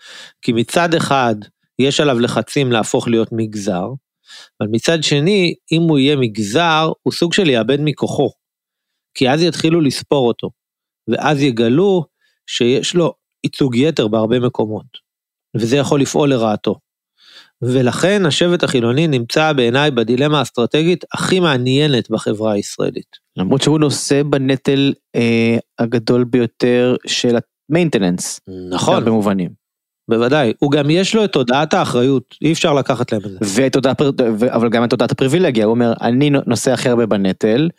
[0.42, 1.36] כי מצד אחד
[1.80, 3.88] יש עליו לחצים להפוך להיות מגזר,
[4.62, 8.32] אבל מצד שני, אם הוא יהיה מגזר, הוא סוג של יאבד מכוחו.
[9.18, 10.50] כי אז יתחילו לספור אותו,
[11.08, 12.06] ואז יגלו
[12.48, 13.14] שיש לו
[13.44, 14.86] ייצוג יתר בהרבה מקומות,
[15.58, 16.76] וזה יכול לפעול לרעתו.
[17.62, 23.26] ולכן השבט החילוני נמצא בעיניי בדילמה האסטרטגית הכי מעניינת בחברה הישראלית.
[23.38, 27.38] למרות שהוא נושא בנטל אה, הגדול ביותר של
[27.70, 28.40] המיינטננס.
[28.70, 29.06] נכון.
[29.06, 29.66] במובנים.
[30.10, 33.38] בוודאי, הוא גם יש לו את תודעת האחריות, אי אפשר לקחת להם את זה.
[33.42, 34.02] ואת תודעת,
[34.50, 37.70] אבל גם את תודעת הפריבילגיה, הוא אומר, אני נושא הכי הרבה בנטל.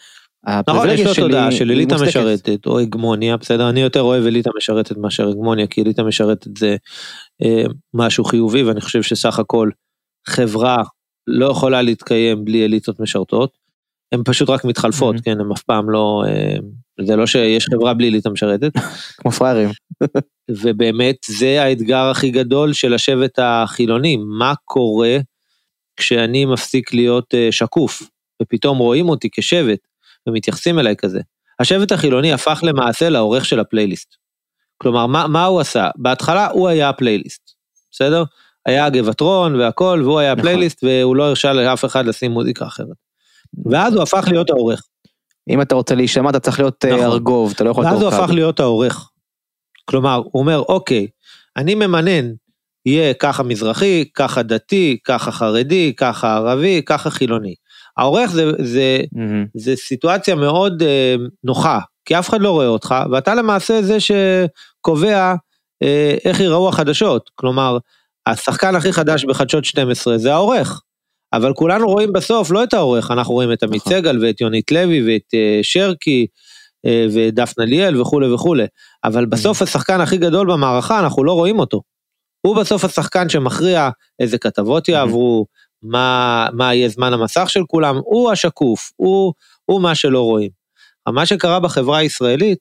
[0.69, 4.97] נכון, יש לו תודעה של אליטה משרתת, או הגמוניה, בסדר, אני יותר אוהב אליטה משרתת
[4.97, 6.77] מאשר הגמוניה, כי אליטה משרתת זה
[7.95, 9.71] משהו חיובי, ואני חושב שסך הכל
[10.29, 10.83] חברה
[11.27, 13.59] לא יכולה להתקיים בלי אליטות משרתות.
[14.13, 16.57] הן פשוט רק מתחלפות, כן, הן אף פעם לא, אה,
[17.07, 18.73] זה לא שיש חברה בלי אליטה משרתת.
[19.19, 19.71] כמו פראיירים.
[20.63, 25.19] ובאמת זה האתגר הכי גדול של השבט החילוני, מה קורה
[25.97, 28.03] כשאני מפסיק להיות אה, שקוף,
[28.43, 29.79] ופתאום רואים אותי כשבט,
[30.29, 31.21] ומתייחסים אליי כזה.
[31.61, 34.17] השבט החילוני הפך למעשה לעורך של הפלייליסט.
[34.79, 35.89] כלומר, מה, מה הוא עשה?
[35.97, 37.51] בהתחלה הוא היה הפלייליסט,
[37.91, 38.25] בסדר?
[38.67, 40.89] היה גבעטרון והכל, והוא היה הפלייליסט, נכון.
[40.89, 42.97] והוא לא הרשה לאף אחד לשים מוזיקה אחרת.
[43.71, 44.83] ואז הוא הפך להיות העורך.
[45.51, 47.05] אם אתה רוצה להישמע אתה צריך להיות אה, נכון.
[47.05, 49.11] ארגוב, אתה לא יכול להיות ואז הוא הפך להיות העורך.
[49.85, 51.07] כלומר, הוא אומר, אוקיי,
[51.57, 52.33] אני ממנן,
[52.87, 57.55] יהיה ככה מזרחי, ככה דתי, ככה חרדי, ככה ערבי, ככה חילוני.
[57.97, 59.49] העורך זה, זה, mm-hmm.
[59.55, 61.15] זה סיטואציה מאוד אה,
[61.45, 65.35] נוחה, כי אף אחד לא רואה אותך, ואתה למעשה זה שקובע
[65.83, 67.31] אה, איך ייראו החדשות.
[67.35, 67.79] כלומר,
[68.27, 70.83] השחקן הכי חדש בחדשות 12 זה העורך.
[71.33, 73.93] אבל כולנו רואים בסוף לא את העורך, אנחנו רואים את עמית נכון.
[73.93, 76.27] סגל ואת יונית לוי ואת אה, שרקי
[76.87, 78.67] אה, ודפנה ליאל וכולי וכולי,
[79.05, 81.83] אבל בסוף השחקן הכי גדול במערכה אנחנו לא רואים אותו.
[82.47, 83.91] הוא בסוף השחקן שמכריע
[84.21, 85.47] איזה כתבות יעברו,
[85.83, 89.33] מה, מה יהיה זמן המסך של כולם, הוא השקוף, הוא,
[89.65, 90.51] הוא מה שלא רואים.
[91.13, 92.59] מה שקרה בחברה הישראלית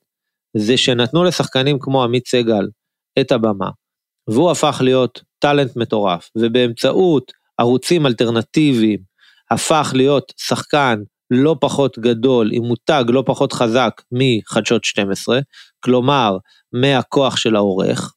[0.56, 2.68] זה שנתנו לשחקנים כמו עמית סגל
[3.20, 3.70] את הבמה,
[4.28, 8.98] והוא הפך להיות טאלנט מטורף, ובאמצעות ערוצים אלטרנטיביים,
[9.50, 10.98] הפך להיות שחקן
[11.30, 15.40] לא פחות גדול, עם מותג לא פחות חזק מחדשות 12,
[15.80, 16.36] כלומר,
[16.72, 18.12] מהכוח של העורך,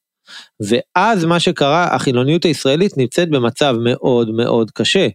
[0.59, 5.07] ואז מה שקרה, החילוניות הישראלית נמצאת במצב מאוד מאוד קשה,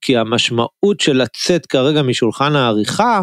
[0.00, 3.22] כי המשמעות של לצאת כרגע משולחן העריכה,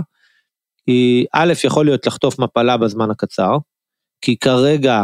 [0.88, 3.58] היא א', יכול להיות לחטוף מפלה בזמן הקצר,
[4.22, 5.04] כי כרגע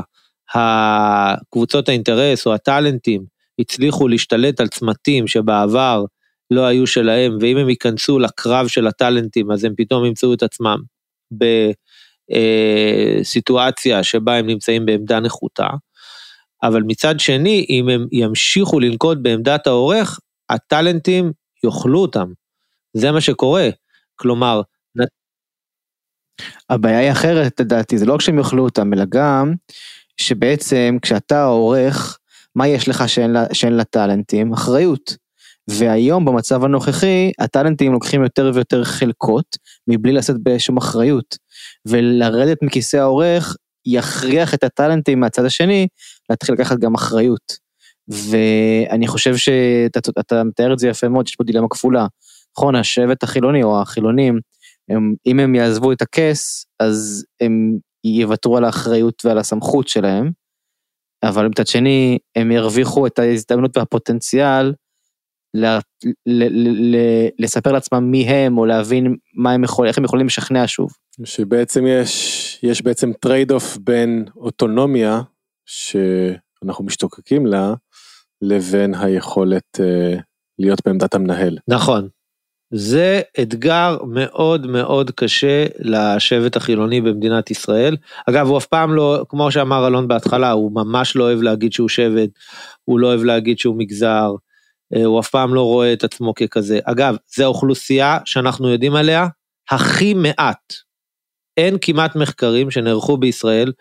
[0.53, 3.23] הקבוצות האינטרס או הטאלנטים
[3.59, 6.05] הצליחו להשתלט על צמתים שבעבר
[6.51, 10.77] לא היו שלהם, ואם הם ייכנסו לקרב של הטאלנטים, אז הם פתאום ימצאו את עצמם
[12.31, 15.67] בסיטואציה אה, שבה הם נמצאים בעמדה נחותה.
[16.63, 20.19] אבל מצד שני, אם הם ימשיכו לנקוט בעמדת העורך,
[20.49, 21.31] הטאלנטים
[21.63, 22.31] יאכלו אותם.
[22.93, 23.69] זה מה שקורה.
[24.15, 24.61] כלומר,
[26.69, 29.53] הבעיה היא אחרת לדעתי, זה לא רק שהם יאכלו אותם, אלא גם
[30.17, 32.17] שבעצם כשאתה עורך,
[32.55, 34.53] מה יש לך שאין, שאין לטאלנטים?
[34.53, 35.15] אחריות.
[35.67, 41.37] והיום במצב הנוכחי, הטאלנטים לוקחים יותר ויותר חלקות, מבלי לשאת בשום אחריות.
[41.85, 45.87] ולרדת מכיסא העורך יכריח את הטאלנטים מהצד השני
[46.29, 47.69] להתחיל לקחת גם אחריות.
[48.07, 52.07] ואני חושב שאתה מתאר את זה יפה מאוד, יש פה דילמה כפולה.
[52.57, 54.39] נכון, השבט החילוני או החילונים,
[54.89, 60.31] הם, אם הם יעזבו את הכס, אז הם יוותרו על האחריות ועל הסמכות שלהם,
[61.23, 64.73] אבל מצד שני, הם ירוויחו את ההזדמנות והפוטנציאל
[65.53, 66.97] ל, ל, ל, ל,
[67.39, 70.89] לספר לעצמם מי הם, או להבין מה הם יכול, איך הם יכולים לשכנע שוב.
[71.23, 75.21] שבעצם יש, יש בעצם trade off בין אוטונומיה,
[75.65, 77.73] שאנחנו משתוקקים לה,
[78.41, 80.21] לבין היכולת uh,
[80.59, 81.57] להיות בעמדת המנהל.
[81.67, 82.07] נכון,
[82.71, 87.97] זה אתגר מאוד מאוד קשה לשבט החילוני במדינת ישראל.
[88.29, 91.89] אגב, הוא אף פעם לא, כמו שאמר אלון בהתחלה, הוא ממש לא אוהב להגיד שהוא
[91.89, 92.29] שבט,
[92.83, 94.31] הוא לא אוהב להגיד שהוא מגזר,
[94.95, 96.79] אה, הוא אף פעם לא רואה את עצמו ככזה.
[96.83, 99.27] אגב, זו האוכלוסייה שאנחנו יודעים עליה
[99.71, 100.73] הכי מעט.
[101.57, 103.71] אין כמעט מחקרים שנערכו בישראל,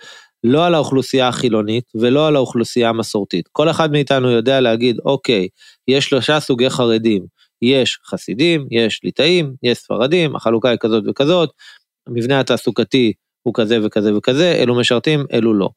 [0.44, 3.48] לא על האוכלוסייה החילונית ולא על האוכלוסייה המסורתית.
[3.52, 5.48] כל אחד מאיתנו יודע להגיד, אוקיי,
[5.88, 7.37] יש שלושה סוגי חרדים.
[7.62, 11.50] יש חסידים, יש ליטאים, יש ספרדים, החלוקה היא כזאת וכזאת,
[12.06, 15.68] המבנה התעסוקתי הוא כזה וכזה וכזה, אלו משרתים, אלו לא.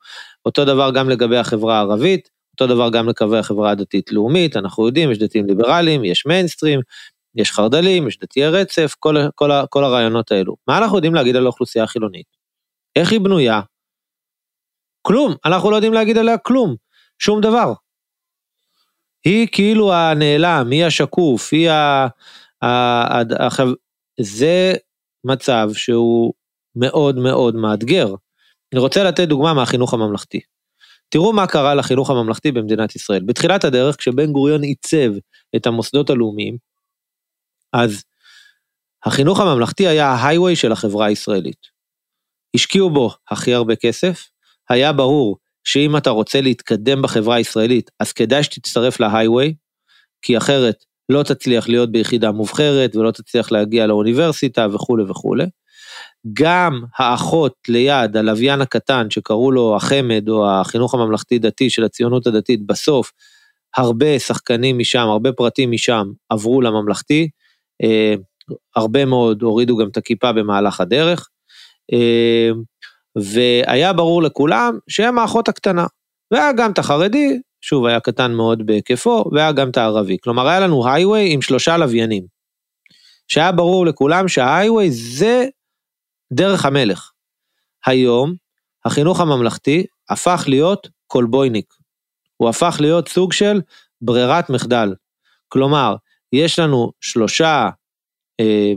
[0.45, 5.17] אותו דבר גם לגבי החברה הערבית, אותו דבר גם לגבי החברה הדתית-לאומית, אנחנו יודעים, יש
[5.17, 6.79] דתיים ליברליים, יש מיינסטרים,
[7.35, 10.55] יש חרד"לים, יש דתיי רצף, כל, כל, כל הרעיונות האלו.
[10.67, 12.25] מה אנחנו יודעים להגיד על האוכלוסייה החילונית?
[12.95, 13.61] איך היא בנויה?
[15.01, 16.75] כלום, אנחנו לא יודעים להגיד עליה כלום,
[17.19, 17.73] שום דבר.
[19.25, 22.07] היא כאילו הנעלם, היא השקוף, היא ה...
[22.63, 23.21] ה
[24.19, 24.73] זה
[25.23, 26.33] מצב שהוא
[26.75, 28.07] מאוד מאוד מאתגר.
[28.73, 30.39] אני רוצה לתת דוגמה מהחינוך הממלכתי.
[31.09, 33.23] תראו מה קרה לחינוך הממלכתי במדינת ישראל.
[33.25, 35.11] בתחילת הדרך, כשבן גוריון עיצב
[35.55, 36.57] את המוסדות הלאומיים,
[37.73, 38.03] אז
[39.05, 41.67] החינוך הממלכתי היה ההיי-ווי של החברה הישראלית.
[42.55, 44.29] השקיעו בו הכי הרבה כסף,
[44.69, 49.53] היה ברור שאם אתה רוצה להתקדם בחברה הישראלית, אז כדאי שתצטרף להיי-ווי,
[50.21, 55.45] כי אחרת לא תצליח להיות ביחידה מובחרת ולא תצליח להגיע לאוניברסיטה וכולי וכולי.
[56.33, 62.65] גם האחות ליד, הלוויין הקטן שקראו לו החמ"ד או החינוך הממלכתי דתי של הציונות הדתית,
[62.65, 63.11] בסוף
[63.77, 67.29] הרבה שחקנים משם, הרבה פרטים משם עברו לממלכתי,
[67.83, 68.15] אה,
[68.75, 71.29] הרבה מאוד הורידו גם את הכיפה במהלך הדרך,
[71.93, 72.49] אה,
[73.15, 75.85] והיה ברור לכולם שהם האחות הקטנה.
[76.31, 80.17] והיה גם את החרדי, שוב היה קטן מאוד בהיקפו, והיה גם את הערבי.
[80.23, 82.23] כלומר היה לנו הייווי עם שלושה לוויינים.
[83.27, 85.45] שהיה ברור לכולם שההייווי זה
[86.33, 87.11] דרך המלך.
[87.85, 88.33] היום
[88.85, 91.73] החינוך הממלכתי הפך להיות קולבויניק.
[92.37, 93.61] הוא הפך להיות סוג של
[94.01, 94.95] ברירת מחדל.
[95.47, 95.95] כלומר,
[96.33, 97.69] יש לנו שלושה
[98.39, 98.71] אה,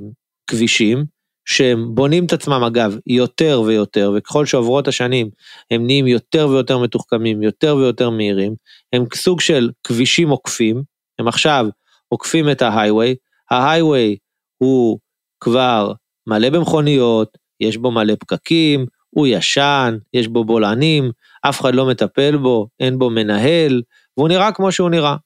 [0.46, 1.04] כבישים
[1.44, 5.30] שהם בונים את עצמם אגב יותר ויותר, וככל שעוברות השנים
[5.70, 8.54] הם נהיים יותר ויותר מתוחכמים, יותר ויותר מהירים,
[8.92, 10.82] הם סוג של כבישים עוקפים,
[11.18, 11.66] הם עכשיו
[12.08, 13.14] עוקפים את ההייווי,
[13.50, 14.16] ההייווי
[14.58, 14.98] הוא
[15.40, 15.92] כבר
[16.26, 21.10] מלא במכוניות, יש בו מלא פקקים, הוא ישן, יש בו בולענים,
[21.48, 23.82] אף אחד לא מטפל בו, אין בו מנהל,
[24.16, 25.16] והוא נראה כמו שהוא נראה.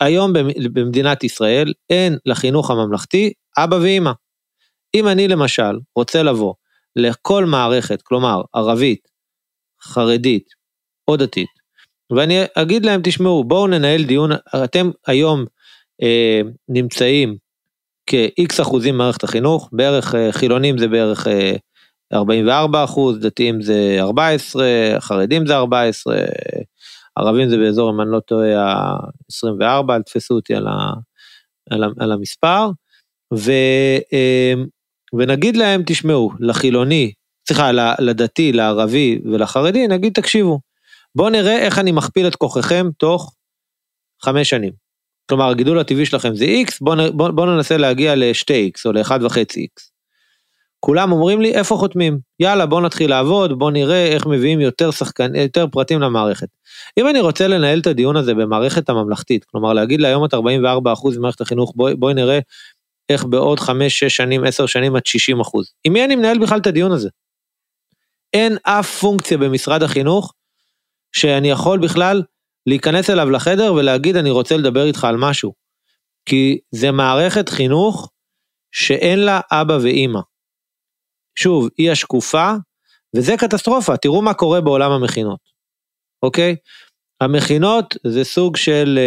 [0.00, 0.32] היום
[0.72, 4.12] במדינת ישראל אין לחינוך הממלכתי אבא ואימא.
[4.96, 6.54] אם אני למשל רוצה לבוא
[6.96, 9.08] לכל מערכת, כלומר ערבית,
[9.82, 10.48] חרדית
[11.08, 11.48] או דתית,
[12.16, 14.30] ואני אגיד להם, תשמעו, בואו ננהל דיון,
[14.64, 15.44] אתם היום
[16.02, 17.36] אה, נמצאים
[18.06, 21.56] כ-X אחוזים במערכת החינוך, בערך אה, חילונים זה בערך אה,
[22.14, 24.66] 44 אחוז, דתיים זה 14,
[25.00, 26.16] חרדים זה 14,
[27.16, 30.92] ערבים זה באזור, אם אני לא טועה, ה-24, אל תפסו אותי על, ה,
[31.70, 32.70] על, ה, על המספר,
[33.34, 33.52] ו,
[34.12, 34.54] אה,
[35.18, 37.12] ונגיד להם, תשמעו, לחילוני,
[37.48, 40.60] סליחה, לדתי, לערבי ולחרדי, נגיד, תקשיבו,
[41.14, 43.34] בואו נראה איך אני מכפיל את כוחכם תוך
[44.24, 44.72] חמש שנים.
[45.28, 49.92] כלומר, הגידול הטבעי שלכם זה X, בואו בוא, בוא ננסה להגיע ל-2X או ל-1.5X.
[50.80, 55.34] כולם אומרים לי איפה חותמים, יאללה בוא נתחיל לעבוד, בוא נראה איך מביאים יותר שחקן,
[55.34, 56.48] יותר פרטים למערכת.
[56.98, 60.38] אם אני רוצה לנהל את הדיון הזה במערכת הממלכתית, כלומר להגיד להיום את 44%
[61.18, 62.38] ממערכת החינוך, בואי בוא נראה
[63.12, 65.42] איך בעוד 5, 6 שנים, 10 שנים עד 60%.
[65.84, 67.08] עם מי אני מנהל בכלל את הדיון הזה?
[68.32, 70.32] אין אף פונקציה במשרד החינוך
[71.12, 72.22] שאני יכול בכלל
[72.66, 75.52] להיכנס אליו לחדר ולהגיד אני רוצה לדבר איתך על משהו.
[76.26, 78.10] כי זה מערכת חינוך
[78.72, 80.20] שאין לה אבא ואימא.
[81.34, 82.52] שוב, היא השקופה,
[83.16, 85.40] וזה קטסטרופה, תראו מה קורה בעולם המכינות,
[86.22, 86.56] אוקיי?
[87.20, 88.98] המכינות זה סוג של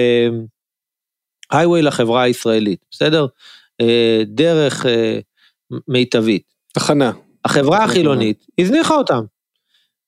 [1.52, 3.26] הייווי uh, לחברה הישראלית, בסדר?
[3.82, 4.90] Uh, דרך uh,
[5.88, 6.44] מיטבית.
[6.74, 7.12] תחנה.
[7.46, 9.24] החברה החילונית הזניחה אותם.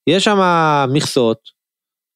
[0.07, 0.39] יש שם
[0.93, 1.39] מכסות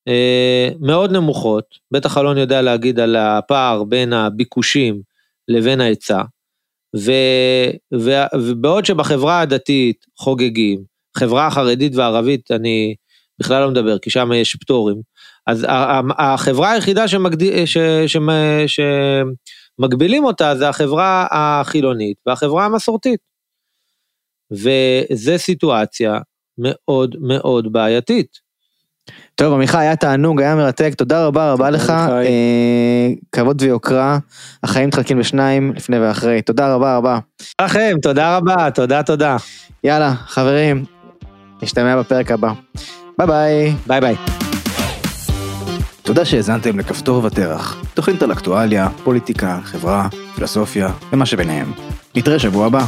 [0.10, 5.02] uh, מאוד נמוכות, בטח אלון יודע להגיד על הפער בין הביקושים
[5.47, 6.22] לבין ההיצע,
[6.97, 7.12] ו,
[7.99, 10.84] ו, ובעוד שבחברה הדתית חוגגים,
[11.18, 12.95] חברה החרדית והערבית אני
[13.39, 15.02] בכלל לא מדבר, כי שם יש פטורים,
[15.47, 15.66] אז
[16.18, 17.66] החברה היחידה שמגד...
[17.66, 17.78] ש,
[18.08, 18.18] ש,
[18.68, 18.80] ש,
[19.78, 23.19] שמגבילים אותה זה החברה החילונית והחברה המסורתית.
[24.51, 26.17] וזו סיטואציה
[26.57, 28.51] מאוד מאוד בעייתית.
[29.36, 34.17] טוב עמיחי היה תענוג היה מרתק תודה רבה רבה לך אה, כבוד ויוקרה
[34.63, 37.19] החיים מתחלקים בשניים לפני ואחרי תודה רבה רבה.
[37.61, 39.38] לכם תודה רבה תודה תודה.
[39.84, 40.86] יאללה חברים
[41.61, 42.53] נשתמע בפרק הבא
[43.17, 44.40] ביי ביי ביי ביי.
[46.04, 51.72] תודה שהאזנתם לכפתור ותרח, תוכנית על אקטואליה, פוליטיקה, חברה, פילוסופיה ומה שביניהם.
[52.16, 52.86] נתראה שבוע הבא.